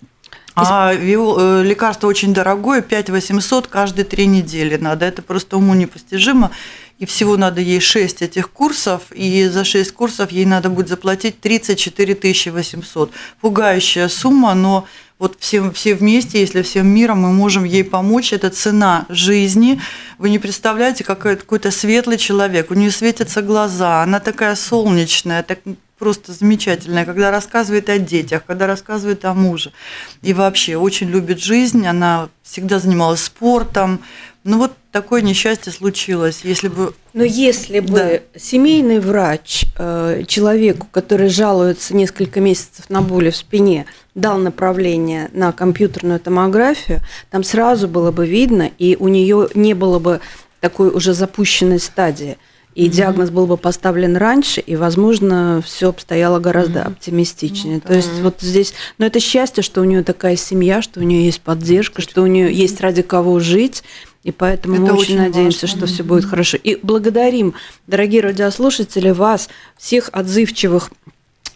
А 0.57 0.93
э, 0.95 1.63
лекарство 1.65 2.07
очень 2.07 2.33
дорогое, 2.33 2.81
5 2.81 3.11
800 3.11 3.67
каждые 3.67 4.05
три 4.05 4.27
недели 4.27 4.77
надо. 4.77 5.05
Это 5.05 5.21
просто 5.23 5.57
уму 5.57 5.75
непостижимо. 5.75 6.51
И 6.99 7.07
всего 7.07 7.37
надо 7.37 7.61
ей 7.61 7.81
6 7.81 8.23
этих 8.23 8.51
курсов, 8.51 9.03
и 9.11 9.47
за 9.47 9.65
6 9.65 9.93
курсов 9.93 10.31
ей 10.31 10.47
надо 10.47 10.71
будет 10.71 10.89
заплатить 10.89 11.41
34 11.41 12.53
800. 12.53 13.11
Пугающая 13.41 14.09
сумма, 14.09 14.55
но 14.55 14.87
вот 15.19 15.37
все, 15.41 15.71
все 15.73 15.95
вместе, 15.95 16.41
если 16.41 16.63
всем 16.63 16.87
миром 16.87 17.21
мы 17.21 17.33
можем 17.33 17.65
ей 17.65 17.83
помочь, 17.83 18.33
это 18.33 18.51
цена 18.51 19.07
жизни. 19.09 19.81
Вы 20.19 20.31
не 20.31 20.39
представляете, 20.39 21.03
какой, 21.03 21.37
какой-то 21.37 21.71
светлый 21.71 22.19
человек, 22.19 22.71
у 22.71 22.75
нее 22.75 22.91
светятся 22.91 23.43
глаза, 23.43 24.03
она 24.03 24.21
такая 24.21 24.55
солнечная, 24.55 25.43
так, 25.43 25.61
просто 26.05 26.35
замечательная, 26.35 27.07
когда 27.07 27.31
рассказывает 27.31 27.89
о 27.89 27.99
детях, 27.99 28.45
когда 28.47 28.67
рассказывает 28.67 29.25
о 29.25 29.33
муже. 29.33 29.73
И 30.21 30.35
вообще 30.35 30.77
очень 30.77 31.09
любит 31.09 31.39
жизнь, 31.41 31.87
она 31.87 32.29
всегда 32.43 32.79
занималась 32.79 33.23
спортом. 33.23 34.01
Ну 34.45 34.59
вот 34.59 34.73
такое 34.93 35.23
несчастье 35.23 35.73
случилось, 35.73 36.41
если 36.43 36.69
бы... 36.69 36.93
Но 37.15 37.25
если 37.25 37.81
бы 37.81 38.23
да. 38.35 38.39
семейный 38.39 39.01
врач 39.01 39.65
э, 39.79 40.25
человеку, 40.29 40.89
который 40.91 41.31
жалуется 41.31 41.97
несколько 41.97 42.39
месяцев 42.39 42.91
на 42.91 43.01
боли 43.01 43.31
в 43.31 43.37
спине, 43.37 43.87
дал 44.15 44.37
направление 44.37 45.31
на 45.33 45.53
компьютерную 45.53 46.21
томографию, 46.21 47.01
там 47.31 47.43
сразу 47.43 47.89
было 47.89 48.11
бы 48.13 48.27
видно, 48.27 48.71
и 48.77 48.95
у 49.01 49.09
нее 49.09 49.49
не 49.55 49.73
было 49.73 49.99
бы 49.99 50.21
такой 50.61 50.91
уже 50.91 51.15
запущенной 51.15 51.81
стадии– 51.81 52.37
и 52.75 52.89
диагноз 52.89 53.31
был 53.31 53.47
бы 53.47 53.57
поставлен 53.57 54.17
раньше, 54.17 54.61
и, 54.61 54.75
возможно, 54.77 55.63
все 55.65 55.91
обстояло 55.91 56.41
гораздо 56.41 56.81
mm-hmm. 56.81 56.87
оптимистичнее. 56.89 57.77
Mm-hmm. 57.79 57.87
То 57.87 57.95
есть 57.95 58.21
вот 58.21 58.37
здесь, 58.41 58.75
но 58.99 59.07
это 59.07 59.21
счастье, 59.21 59.63
что 59.63 59.81
у 59.81 59.85
нее 59.85 60.03
такая 60.03 60.37
семья, 60.37 60.83
что 60.83 61.01
у 61.01 61.03
нее 61.05 61.25
есть 61.25 61.41
поддержка, 61.41 62.03
что 62.03 62.23
у 62.23 62.27
нее 62.27 62.53
есть 62.53 62.81
ради 62.81 63.03
кого 63.03 63.39
жить. 63.39 63.85
И 64.25 64.33
поэтому 64.33 64.75
это 64.75 64.83
мы 64.83 64.93
очень, 64.93 65.03
очень 65.03 65.19
надеемся, 65.19 65.67
важно. 65.67 65.79
что 65.79 65.87
все 65.87 66.03
будет 66.03 66.25
хорошо. 66.25 66.57
И 66.57 66.79
благодарим, 66.83 67.55
дорогие 67.87 68.23
радиослушатели, 68.23 69.11
вас, 69.11 69.49
всех 69.77 70.09
отзывчивых 70.13 70.91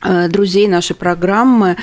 э, 0.03 0.29
друзей 0.29 0.69
нашей 0.69 0.95
программы. 0.95 1.77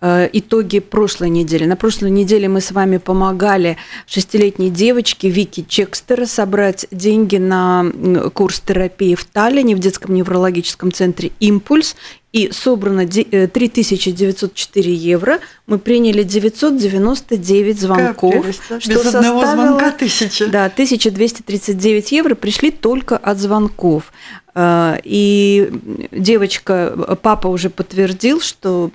Э, 0.00 0.28
итоги 0.32 0.78
прошлой 0.78 1.28
недели. 1.28 1.64
На 1.64 1.74
прошлой 1.74 2.10
неделе 2.10 2.48
мы 2.48 2.60
с 2.60 2.70
вами 2.70 2.98
помогали 2.98 3.76
шестилетней 4.06 4.70
девочке 4.70 5.28
Вики 5.28 5.64
Чекстера 5.68 6.24
собрать 6.24 6.86
деньги 6.92 7.36
на 7.36 7.86
курс 8.32 8.60
терапии 8.60 9.16
в 9.16 9.24
Таллине 9.24 9.74
в 9.74 9.80
детском 9.80 10.14
неврологическом 10.14 10.92
центре 10.92 11.32
«Импульс». 11.40 11.96
И 12.30 12.52
собрано 12.52 13.08
3904 13.08 14.92
э, 14.92 14.94
евро. 14.94 15.38
Мы 15.66 15.78
приняли 15.78 16.22
999 16.22 17.80
звонков. 17.80 18.46
Да? 18.68 18.80
что 18.80 18.90
Без 18.90 19.14
одного 19.14 19.46
звонка 19.46 19.90
тысяча. 19.90 20.46
Да, 20.46 20.66
1239 20.66 22.12
евро 22.12 22.34
пришли 22.34 22.70
только 22.70 23.16
от 23.16 23.38
звонков. 23.38 24.12
Э, 24.54 24.98
и 25.02 25.70
девочка, 26.12 27.18
папа 27.20 27.48
уже 27.48 27.70
подтвердил, 27.70 28.40
что 28.40 28.92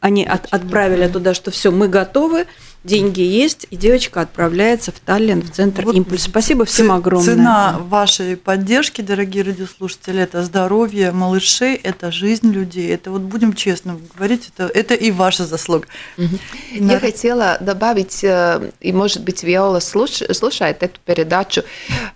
они 0.00 0.24
от, 0.24 0.46
отправили 0.50 1.06
туда, 1.08 1.34
что 1.34 1.50
все, 1.50 1.70
мы 1.70 1.88
готовы, 1.88 2.46
деньги 2.82 3.20
есть, 3.20 3.66
и 3.70 3.76
девочка 3.76 4.22
отправляется 4.22 4.90
в 4.90 4.98
Таллин, 5.04 5.42
в 5.42 5.50
центр 5.50 5.84
вот 5.84 5.94
«Импульс». 5.94 6.22
Спасибо 6.22 6.64
всем 6.64 6.90
огромное. 6.92 7.34
Цена 7.34 7.76
вашей 7.78 8.38
поддержки, 8.38 9.02
дорогие 9.02 9.44
радиослушатели, 9.44 10.22
это 10.22 10.42
здоровье 10.42 11.12
малышей, 11.12 11.74
это 11.74 12.10
жизнь 12.10 12.50
людей. 12.50 12.88
Это 12.88 13.10
вот 13.10 13.20
будем 13.20 13.52
честно 13.52 14.00
говорить, 14.16 14.50
это, 14.56 14.72
это 14.72 14.94
и 14.94 15.10
ваша 15.10 15.44
заслуга. 15.44 15.88
Угу. 16.16 16.38
Я 16.72 16.98
хотела 17.00 17.58
добавить, 17.60 18.24
э, 18.24 18.70
и, 18.80 18.92
может 18.92 19.24
быть, 19.24 19.42
Виола 19.42 19.80
слушает 19.80 20.82
эту 20.82 20.98
передачу, 21.04 21.64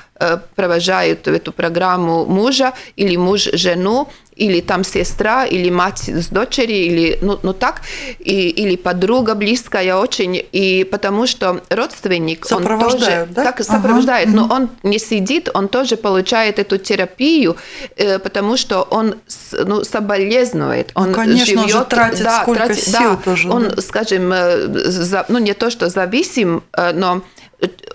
провожает 0.55 1.29
эту 1.29 1.53
программу 1.53 2.25
мужа, 2.25 2.73
или 2.97 3.17
муж 3.17 3.49
жену, 3.53 4.09
или 4.43 4.61
там 4.61 4.83
сестра, 4.85 5.47
или 5.47 5.71
мать 5.71 6.09
с 6.09 6.29
дочерью, 6.29 6.77
или 6.77 7.19
ну, 7.23 7.39
ну 7.43 7.53
так, 7.53 7.83
и, 8.19 8.49
или 8.51 8.77
подруга 8.77 9.35
близкая 9.35 9.95
очень, 9.97 10.45
и 10.53 10.85
потому 10.91 11.27
что 11.29 11.61
родственник, 11.71 12.47
он 12.51 12.65
тоже 12.65 13.29
да? 13.31 13.45
как 13.45 13.63
сопровождает, 13.63 14.29
ага. 14.29 14.37
но 14.37 14.55
он 14.55 14.71
не 14.83 14.99
сидит, 14.99 15.49
он 15.55 15.69
тоже 15.69 15.97
получает 15.97 16.59
эту 16.59 16.79
терапию, 16.79 17.57
э, 17.97 18.19
потому 18.19 18.57
что 18.57 18.83
он 18.83 19.15
ну, 19.53 19.85
соболезнует, 19.85 20.91
он 20.95 21.11
ну, 21.11 21.15
конечно, 21.15 21.47
живет, 21.47 21.63
он 21.63 21.69
же 21.69 21.85
тратит 21.85 22.25
да, 22.25 22.43
сколько 22.43 22.65
тратит, 22.65 22.85
сил 22.85 23.11
да, 23.11 23.17
тоже. 23.17 23.49
Он, 23.49 23.69
да. 23.69 23.83
скажем, 23.83 24.33
э, 24.33 24.67
за, 24.91 25.25
ну 25.29 25.39
не 25.39 25.55
то 25.55 25.71
что 25.71 25.89
зависим, 25.89 26.65
э, 26.73 26.93
но 26.93 27.23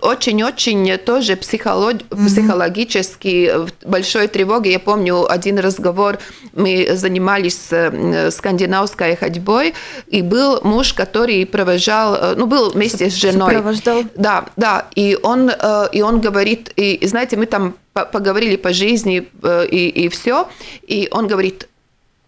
очень-очень 0.00 0.96
тоже 0.98 1.36
психолог, 1.36 1.96
mm-hmm. 1.96 2.26
психологически 2.26 3.52
в 3.56 3.88
большой 3.88 4.28
тревоге. 4.28 4.72
Я 4.72 4.78
помню 4.78 5.30
один 5.30 5.58
разговор, 5.58 6.18
мы 6.54 6.88
занимались 6.94 7.68
э, 7.70 8.30
скандинавской 8.30 9.16
ходьбой, 9.16 9.74
и 10.06 10.22
был 10.22 10.60
муж, 10.62 10.94
который 10.94 11.44
провожал, 11.44 12.14
э, 12.14 12.34
ну, 12.36 12.46
был 12.46 12.70
вместе 12.70 13.10
с 13.10 13.14
женой. 13.14 13.54
Сопровождал? 13.54 14.04
Да, 14.14 14.46
да, 14.56 14.86
и 14.94 15.18
он, 15.22 15.50
э, 15.50 15.88
и 15.92 16.02
он 16.02 16.20
говорит, 16.20 16.72
и 16.76 17.06
знаете, 17.06 17.36
мы 17.36 17.46
там 17.46 17.74
поговорили 17.92 18.56
по 18.56 18.72
жизни 18.72 19.28
и, 19.70 19.88
и 19.88 20.08
все, 20.08 20.48
и 20.86 21.08
он 21.10 21.26
говорит, 21.26 21.68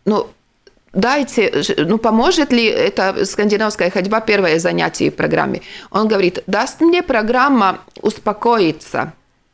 ну, 0.04 0.28
дайте, 0.92 1.62
ну, 1.78 1.98
поможет 1.98 2.52
ли 2.52 2.64
эта 2.64 3.24
скандинавская 3.24 3.90
ходьба 3.90 4.20
первое 4.20 4.58
занятие 4.58 5.10
в 5.10 5.16
программе? 5.16 5.62
Он 5.90 6.08
говорит, 6.08 6.42
даст 6.46 6.80
мне 6.80 7.02
программа 7.02 7.80
успокоиться, 8.00 9.12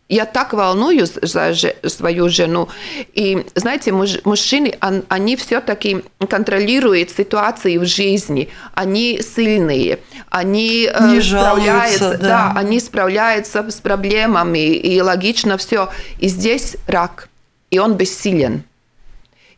я 0.09 0.25
так 0.25 0.53
волнуюсь 0.53 1.15
за 1.21 1.53
свою 1.85 2.29
жену. 2.29 2.69
И, 3.13 3.45
знаете, 3.57 3.93
мужчины, 3.93 4.79
они 5.09 5.37
все-таки 5.37 6.05
контролируют 6.29 7.11
ситуации 7.11 7.77
в 7.77 7.85
жизни. 7.87 8.49
Они 8.75 9.21
сильные. 9.21 9.99
Они 10.31 10.89
э, 10.93 11.09
Не 11.09 11.21
справляются. 11.21 12.19
Да. 12.19 12.19
да, 12.19 12.53
они 12.55 12.79
справляются 12.79 13.69
с 13.69 13.81
проблемами. 13.81 14.75
И 14.75 15.01
логично 15.01 15.57
все. 15.57 15.89
И 16.21 16.29
здесь 16.29 16.77
рак. 16.87 17.29
И 17.71 17.81
он 17.81 17.95
бессилен. 17.95 18.63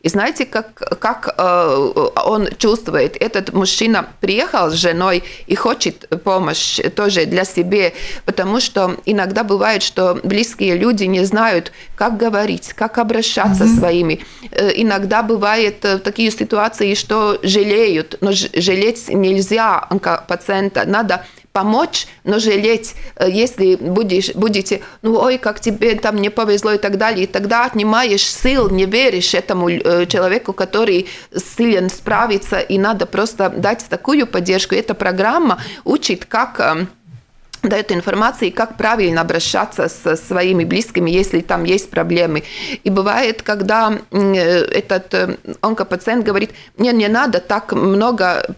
И 0.01 0.09
знаете, 0.09 0.47
как, 0.47 0.75
как 1.01 1.35
э, 1.37 2.11
он 2.25 2.49
чувствует? 2.57 3.17
Этот 3.21 3.53
мужчина 3.53 4.07
приехал 4.21 4.71
с 4.71 4.75
женой 4.75 5.25
и 5.49 5.57
хочет 5.57 6.09
помощь 6.23 6.79
тоже 6.95 7.27
для 7.27 7.45
себя, 7.45 7.91
потому 8.25 8.61
что 8.61 8.97
иногда 9.07 9.43
бывает, 9.43 9.83
что 9.83 10.21
близкие 10.23 10.77
люди 10.77 11.03
не 11.05 11.25
знают, 11.25 11.73
как 11.97 12.17
говорить, 12.17 12.73
как 12.75 12.99
обращаться 12.99 13.65
mm-hmm. 13.65 13.79
своими. 13.79 14.25
Э, 14.53 14.71
иногда 14.77 15.25
бывают 15.25 15.85
э, 15.85 15.99
такие 15.99 16.31
ситуации, 16.31 16.95
что 16.95 17.41
жалеют, 17.43 18.19
но 18.21 18.31
жалеть 18.33 19.09
нельзя 19.09 19.89
пациента, 20.29 20.85
надо 20.87 21.25
помочь, 21.53 22.07
но 22.25 22.39
жалеть, 22.39 22.95
э, 23.17 23.29
если 23.31 23.77
будешь, 23.77 24.35
будете, 24.35 24.81
ну, 25.03 25.19
ой, 25.19 25.39
как 25.39 25.61
тебе 25.61 25.95
там 25.97 26.17
не 26.17 26.31
повезло 26.31 26.73
и 26.73 26.79
так 26.79 26.99
далее, 26.99 27.25
и 27.25 27.27
тогда 27.27 27.65
отнимаешь 27.65 28.25
сил, 28.25 28.71
не 28.71 28.87
веришь 28.87 29.35
этому 29.35 29.69
э, 29.71 30.07
человеку, 30.07 30.53
который 30.53 31.09
силен 31.35 31.91
справиться, 31.91 32.59
и 32.61 32.79
надо 32.79 33.07
просто 33.07 33.49
дать 33.51 33.85
такую 33.89 34.27
поддержку. 34.27 34.75
Эта 34.75 34.95
программа 34.95 35.59
учит, 35.85 36.25
как 36.25 36.61
эм, 36.61 36.89
дает 37.63 37.93
информации, 37.93 38.51
как 38.51 38.77
правильно 38.77 39.21
обращаться 39.21 39.89
со 39.89 40.17
своими 40.17 40.65
близкими, 40.65 41.11
если 41.11 41.41
там 41.41 41.65
есть 41.65 41.91
проблемы. 41.91 42.45
И 42.85 42.91
бывает, 42.91 43.43
когда 43.43 43.99
этот 44.11 45.15
э, 45.15 45.37
онкопациент 45.61 46.25
говорит, 46.25 46.51
мне 46.77 46.93
не 46.93 47.09
надо 47.09 47.41
так 47.41 47.73
много 47.73 48.55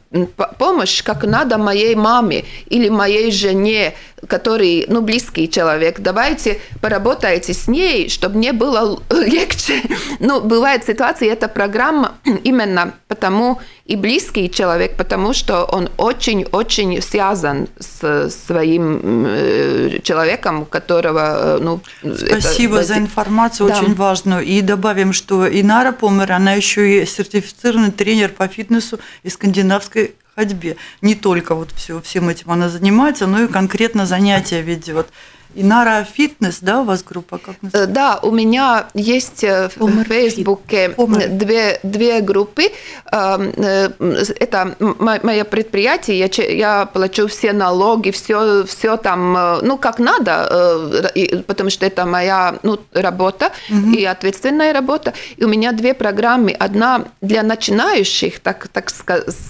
помощи, 0.58 1.02
как 1.04 1.24
надо 1.24 1.58
моей 1.58 1.94
маме 1.94 2.44
или 2.66 2.88
моей 2.88 3.30
жене, 3.30 3.94
который, 4.26 4.84
ну, 4.88 5.00
близкий 5.02 5.48
человек, 5.48 6.00
давайте 6.00 6.60
поработайте 6.80 7.52
с 7.54 7.68
ней, 7.68 8.08
чтобы 8.08 8.38
мне 8.38 8.52
было 8.52 9.00
легче. 9.10 9.82
Ну, 10.18 10.40
бывает 10.40 10.84
ситуация, 10.84 11.32
эта 11.32 11.48
программа 11.48 12.14
именно 12.44 12.94
потому 13.08 13.60
и 13.86 13.96
близкий 13.96 14.48
человек, 14.48 14.96
потому 14.96 15.32
что 15.32 15.64
он 15.64 15.88
очень-очень 15.96 17.02
связан 17.02 17.66
с 17.80 18.30
своим 18.30 19.24
э, 19.26 19.98
человеком, 20.04 20.64
которого, 20.64 21.56
э, 21.56 21.58
ну... 21.60 21.80
Спасибо 22.00 22.76
это... 22.76 22.86
за 22.86 22.98
информацию, 22.98 23.68
да. 23.68 23.80
очень 23.80 23.94
важную. 23.94 24.44
И 24.44 24.60
добавим, 24.60 25.12
что 25.12 25.48
Инара 25.48 25.90
Помер, 25.90 26.30
она 26.30 26.52
еще 26.52 27.02
и 27.02 27.06
сертифицированный 27.06 27.90
тренер 27.90 28.28
по 28.28 28.46
фитнесу 28.46 29.00
из 29.24 29.34
скандинавской 29.34 30.14
ходьбе. 30.34 30.76
Не 31.00 31.14
только 31.14 31.54
вот 31.54 31.70
все, 31.72 32.00
всем 32.00 32.28
этим 32.28 32.50
она 32.50 32.68
занимается, 32.68 33.26
но 33.26 33.42
и 33.42 33.48
конкретно 33.48 34.06
занятия 34.06 34.62
ведет. 34.62 35.08
Инара 35.54 36.04
Фитнес, 36.04 36.58
да, 36.60 36.80
у 36.80 36.84
вас 36.84 37.02
группа? 37.02 37.38
Как 37.38 37.56
называется? 37.60 37.90
Э, 37.90 37.92
да, 37.92 38.20
у 38.22 38.30
меня 38.30 38.86
есть 38.94 39.42
э, 39.42 39.68
в 39.74 40.04
Фейсбуке 40.04 40.94
две, 41.28 41.80
две 41.82 42.20
группы. 42.20 42.70
Эм, 43.10 43.52
э, 43.56 43.90
это 44.38 44.76
мое 44.78 45.44
предприятие, 45.44 46.18
я, 46.18 46.44
я 46.44 46.86
плачу 46.86 47.26
все 47.26 47.52
налоги, 47.52 48.10
все, 48.10 48.64
все 48.64 48.96
там, 48.96 49.58
ну, 49.62 49.76
как 49.76 49.98
надо, 49.98 51.10
потому 51.46 51.70
что 51.70 51.84
это 51.84 52.06
моя 52.06 52.58
ну, 52.62 52.78
работа 52.92 53.50
угу. 53.68 53.90
и 53.90 54.04
ответственная 54.04 54.72
работа. 54.72 55.14
И 55.36 55.44
у 55.44 55.48
меня 55.48 55.72
две 55.72 55.94
программы. 55.94 56.52
Одна 56.52 57.06
для 57.20 57.42
начинающих, 57.42 58.38
так, 58.40 58.68
так 58.68 58.90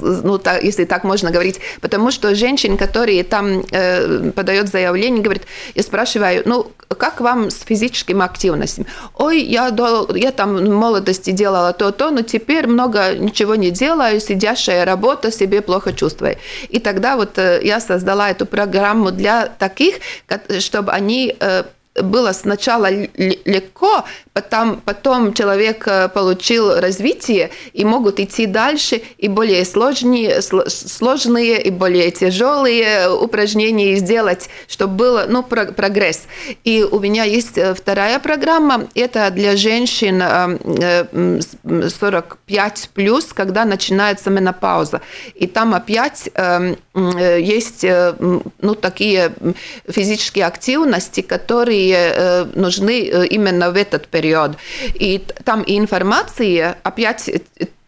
ну, 0.00 0.38
так, 0.38 0.62
если 0.62 0.84
так 0.84 1.04
можно 1.04 1.30
говорить, 1.30 1.60
потому 1.80 2.10
что 2.10 2.34
женщин, 2.34 2.78
которые 2.78 3.22
там 3.22 3.62
подают 4.34 4.68
заявление, 4.68 5.22
говорят, 5.22 5.42
я 5.74 5.82
спрашиваю, 5.90 6.42
ну, 6.46 6.70
как 6.98 7.20
вам 7.20 7.50
с 7.50 7.62
физическим 7.66 8.22
активностью? 8.22 8.86
Ой, 9.14 9.42
я, 9.42 9.74
я 10.14 10.30
там 10.30 10.56
в 10.56 10.70
молодости 10.70 11.32
делала 11.32 11.72
то-то, 11.72 12.10
но 12.10 12.22
теперь 12.22 12.68
много 12.68 13.14
ничего 13.18 13.56
не 13.56 13.70
делаю, 13.70 14.20
сидящая 14.20 14.84
работа, 14.84 15.32
себе 15.32 15.60
плохо 15.62 15.92
чувствую. 15.92 16.36
И 16.68 16.78
тогда 16.78 17.16
вот 17.16 17.38
э, 17.38 17.60
я 17.64 17.80
создала 17.80 18.30
эту 18.30 18.46
программу 18.46 19.10
для 19.10 19.46
таких, 19.46 19.96
чтобы 20.60 20.92
они 20.92 21.34
э, 21.40 21.64
было 21.94 22.32
сначала 22.32 22.88
легко, 22.88 24.04
потом, 24.32 24.80
потом 24.84 25.34
человек 25.34 25.88
э, 25.88 26.08
получил 26.08 26.78
развитие 26.78 27.50
и 27.72 27.84
могут 27.84 28.20
идти 28.20 28.46
дальше 28.46 29.02
и 29.18 29.26
более 29.28 29.64
сложные, 29.64 30.40
сложные 30.40 31.60
и 31.60 31.70
более 31.70 32.12
тяжелые 32.12 33.10
упражнения 33.10 33.96
сделать, 33.96 34.48
чтобы 34.68 34.94
был 34.94 35.20
ну, 35.28 35.42
прогресс. 35.42 36.26
И 36.62 36.84
у 36.84 37.00
меня 37.00 37.24
есть 37.24 37.58
э, 37.58 37.74
вторая 37.74 38.20
программа, 38.20 38.86
это 38.94 39.28
для 39.30 39.56
женщин 39.56 40.20
45 41.88 42.38
э, 42.48 42.88
плюс, 42.94 43.32
когда 43.32 43.64
начинается 43.64 44.30
менопауза. 44.30 45.00
И 45.34 45.48
там 45.48 45.74
опять 45.74 46.30
есть 46.94 47.84
ну, 47.84 48.74
такие 48.74 49.32
физические 49.88 50.46
активности, 50.46 51.20
которые 51.20 51.89
нужны 52.54 53.26
именно 53.30 53.70
в 53.70 53.76
этот 53.76 54.08
период. 54.08 54.56
И 54.94 55.24
там 55.44 55.64
информация, 55.66 56.76
опять 56.82 57.30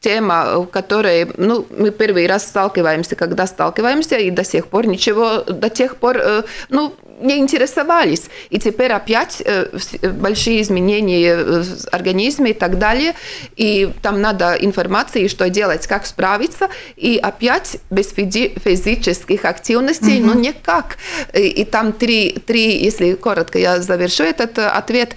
тема, 0.02 0.58
в 0.58 0.66
которой 0.66 1.28
ну, 1.36 1.66
мы 1.70 1.90
первый 1.90 2.26
раз 2.26 2.44
сталкиваемся, 2.44 3.16
когда 3.16 3.46
сталкиваемся, 3.46 4.16
и 4.16 4.30
до 4.30 4.44
сих 4.44 4.66
пор 4.66 4.86
ничего, 4.86 5.42
до 5.42 5.70
тех 5.70 5.96
пор, 5.96 6.20
ну, 6.68 6.92
не 7.22 7.38
интересовались. 7.38 8.24
И 8.50 8.58
теперь 8.58 8.92
опять 8.92 9.42
э, 9.44 9.66
большие 10.02 10.60
изменения 10.62 11.36
в 11.36 11.88
организме 11.92 12.50
и 12.50 12.54
так 12.54 12.78
далее. 12.78 13.14
И 13.56 13.90
там 14.02 14.20
надо 14.20 14.56
информации, 14.60 15.28
что 15.28 15.48
делать, 15.48 15.86
как 15.86 16.06
справиться. 16.06 16.68
И 16.96 17.18
опять 17.22 17.78
без 17.90 18.12
физических 18.12 19.44
активностей, 19.44 20.18
mm-hmm. 20.18 20.34
ну 20.34 20.34
никак. 20.34 20.98
И, 21.32 21.48
и 21.48 21.64
там 21.64 21.92
три, 21.92 22.32
три, 22.46 22.82
если 22.82 23.14
коротко 23.14 23.58
я 23.58 23.80
завершу 23.80 24.24
этот 24.24 24.58
э, 24.58 24.66
ответ, 24.66 25.14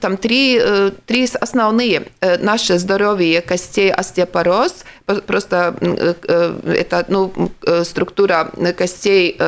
там 0.00 0.16
три, 0.16 0.58
э, 0.60 0.90
три 1.06 1.28
основные. 1.40 2.02
Наше 2.40 2.78
здоровье 2.78 3.40
костей, 3.40 3.90
остеопороз, 4.00 4.84
просто 5.26 5.74
это 6.64 7.04
ну, 7.08 7.32
структура 7.84 8.50
костей 8.76 9.38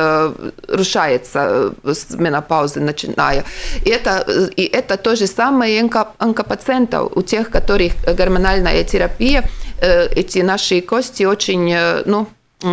рушается 0.67 1.73
с 1.83 2.11
менопаузы 2.15 2.79
начиная. 2.79 3.43
И 3.85 3.89
это, 3.89 4.25
и 4.55 4.63
это 4.63 4.97
то 4.97 5.15
же 5.15 5.27
самое 5.27 5.89
онкопациентов, 6.17 7.11
у 7.15 7.21
тех, 7.21 7.49
которых 7.49 7.93
гормональная 8.17 8.83
терапия, 8.83 9.43
э, 9.81 10.07
эти 10.07 10.39
наши 10.39 10.81
кости 10.81 11.23
очень, 11.23 11.71
э, 11.71 12.03
ну, 12.05 12.27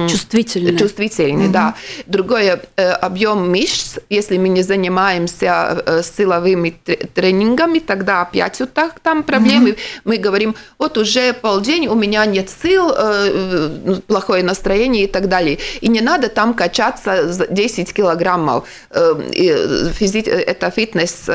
Чувствительный. 0.08 0.78
Чувствительный, 0.78 1.46
угу. 1.46 1.52
да. 1.52 1.74
Другой 2.06 2.46
э, 2.76 2.90
объем 2.92 3.50
мышц, 3.50 3.98
если 4.08 4.38
мы 4.38 4.48
не 4.48 4.62
занимаемся 4.62 5.82
э, 5.84 6.02
силовыми 6.02 6.70
тренингами, 7.14 7.80
тогда 7.80 8.22
опять 8.22 8.60
вот 8.60 8.72
так 8.72 9.00
там 9.00 9.24
проблемы. 9.24 9.70
Угу. 9.70 9.78
Мы 10.04 10.16
говорим, 10.18 10.54
вот 10.78 10.96
уже 10.96 11.32
полдень, 11.32 11.88
у 11.88 11.94
меня 11.96 12.24
нет 12.26 12.50
сил, 12.62 12.92
э, 12.96 13.68
ну, 13.84 13.96
плохое 13.96 14.44
настроение 14.44 15.04
и 15.04 15.08
так 15.08 15.28
далее. 15.28 15.58
И 15.80 15.88
не 15.88 16.00
надо 16.00 16.28
там 16.28 16.54
качаться 16.54 17.46
10 17.50 17.92
килограммов. 17.92 18.68
Это 18.90 20.70
фитнес... 20.70 21.26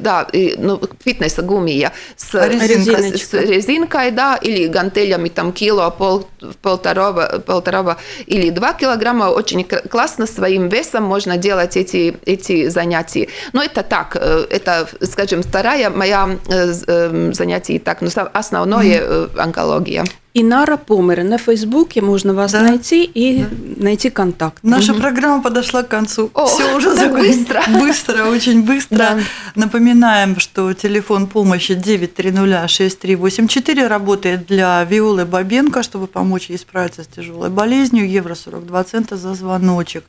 Да, 0.00 0.26
ну, 0.58 0.80
фитнес 1.04 1.38
гумия 1.38 1.92
с, 2.16 2.32
с 2.32 3.34
резинкой, 3.34 4.10
да, 4.10 4.36
или 4.36 4.68
гантелями 4.68 5.28
там 5.28 5.52
кило, 5.66 5.90
пол, 5.90 6.26
полторого, 6.62 7.42
полторого 7.46 7.96
или 8.26 8.50
два 8.50 8.72
килограмма. 8.72 9.24
Очень 9.24 9.64
классно 9.64 10.26
своим 10.26 10.68
весом 10.68 11.02
можно 11.02 11.36
делать 11.36 11.76
эти, 11.76 12.16
эти 12.26 12.68
занятия. 12.68 13.28
Но 13.52 13.62
это 13.62 13.82
так, 13.82 14.16
э, 14.20 14.46
это, 14.50 14.86
скажем, 15.02 15.42
вторая 15.42 15.90
моя 15.90 16.38
э, 16.48 16.72
э, 16.86 17.32
занятие, 17.32 17.78
так, 17.78 18.00
но 18.00 18.08
основное 18.32 19.00
mm. 19.00 19.38
онкология. 19.38 20.04
Инара 20.38 20.76
Помера. 20.76 21.22
На 21.22 21.38
Фейсбуке 21.38 22.02
можно 22.02 22.34
вас 22.34 22.52
да. 22.52 22.60
найти 22.60 23.04
и 23.04 23.42
да. 23.42 23.48
найти 23.82 24.10
контакт. 24.10 24.58
Наша 24.62 24.92
угу. 24.92 25.00
программа 25.00 25.42
подошла 25.42 25.82
к 25.82 25.88
концу. 25.88 26.30
О, 26.34 26.44
Все 26.44 26.74
уже 26.76 26.94
так 26.94 27.12
быстро. 27.12 27.62
Быстро, 27.80 28.26
очень 28.26 28.62
быстро. 28.62 28.96
Да. 28.96 29.18
Напоминаем, 29.54 30.38
что 30.38 30.74
телефон 30.74 31.26
помощи 31.26 31.72
9306384 31.72 33.86
работает 33.86 34.46
для 34.46 34.84
Виолы 34.84 35.24
Бабенко, 35.24 35.82
чтобы 35.82 36.06
помочь 36.06 36.50
ей 36.50 36.58
справиться 36.58 37.04
с 37.04 37.06
тяжелой 37.06 37.48
болезнью. 37.48 38.06
Евро 38.06 38.34
42 38.34 38.84
цента 38.84 39.16
за 39.16 39.34
звоночек. 39.34 40.04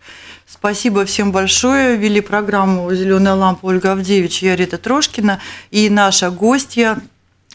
Спасибо 0.46 1.06
всем 1.06 1.32
большое. 1.32 1.96
Вели 1.96 2.20
программу 2.20 2.94
«Зеленая 2.94 3.36
лампа» 3.36 3.68
Ольга 3.68 3.94
Авдевич 3.94 4.44
и 4.44 4.50
Арита 4.50 4.78
Трошкина. 4.78 5.40
И 5.72 5.90
наша 5.90 6.32
гостья 6.32 6.98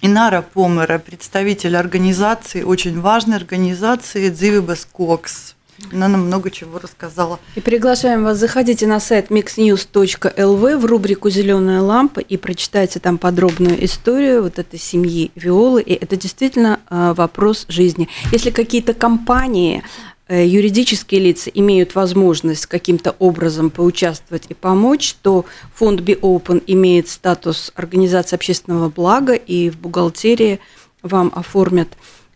Инара 0.05 0.43
Помера, 0.43 0.99
представитель 0.99 1.77
организации, 1.77 2.65
очень 2.65 3.01
важной 3.01 3.37
организации 3.37 4.31
Дзивибас 4.31 4.85
Кокс. 4.85 5.55
Она 5.93 6.09
нам 6.09 6.27
много 6.27 6.51
чего 6.51 6.81
рассказала. 6.81 7.39
И 7.55 7.61
приглашаем 7.61 8.25
вас, 8.25 8.37
заходите 8.39 8.89
на 8.89 8.99
сайт 8.99 9.31
mixnews.lv 9.31 10.77
в 10.77 10.85
рубрику 10.85 11.31
«Зеленая 11.31 11.81
лампа» 11.81 12.19
и 12.19 12.37
прочитайте 12.37 12.99
там 12.99 13.17
подробную 13.17 13.85
историю 13.85 14.43
вот 14.43 14.59
этой 14.59 14.81
семьи 14.81 15.31
Виолы. 15.37 15.83
И 15.83 15.95
это 15.95 16.17
действительно 16.17 16.81
а, 16.89 17.15
вопрос 17.15 17.67
жизни. 17.69 18.09
Если 18.33 18.51
какие-то 18.51 18.95
компании 18.95 19.85
юридические 20.29 21.21
лица 21.21 21.51
имеют 21.51 21.95
возможность 21.95 22.67
каким-то 22.67 23.15
образом 23.19 23.71
поучаствовать 23.71 24.47
и 24.49 24.55
помочь, 24.55 25.17
то 25.23 25.45
фонд 25.75 26.01
Be 26.01 26.19
Open 26.21 26.63
имеет 26.67 27.09
статус 27.09 27.73
организации 27.75 28.37
общественного 28.37 28.89
блага, 28.89 29.35
и 29.35 29.71
в 29.71 29.79
бухгалтерии 29.79 30.61
вам 31.03 31.33
оформят 31.35 31.89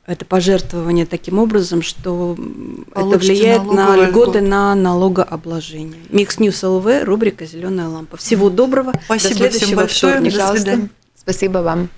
это 0.07 0.25
пожертвование 0.25 1.05
таким 1.05 1.39
образом, 1.39 1.83
что 1.83 2.37
Получите 2.95 2.95
это 2.95 3.19
влияет 3.19 3.65
на 3.65 3.97
льготы 3.97 4.41
на 4.41 4.75
налогообложение. 4.75 6.01
Mix 6.11 6.39
News 6.39 6.63
LV, 6.63 6.87
рубрика 7.03 7.45
«Зеленая 7.45 7.89
лампа». 7.89 8.17
Всего 8.17 8.49
доброго. 8.49 8.93
Спасибо 9.05 9.41
До 9.41 9.51
всем 9.51 9.77
большое. 9.77 10.13
Вторника. 10.15 10.39
До 10.39 10.57
свидания. 10.57 10.89
Спасибо 11.17 11.59
вам. 11.59 11.89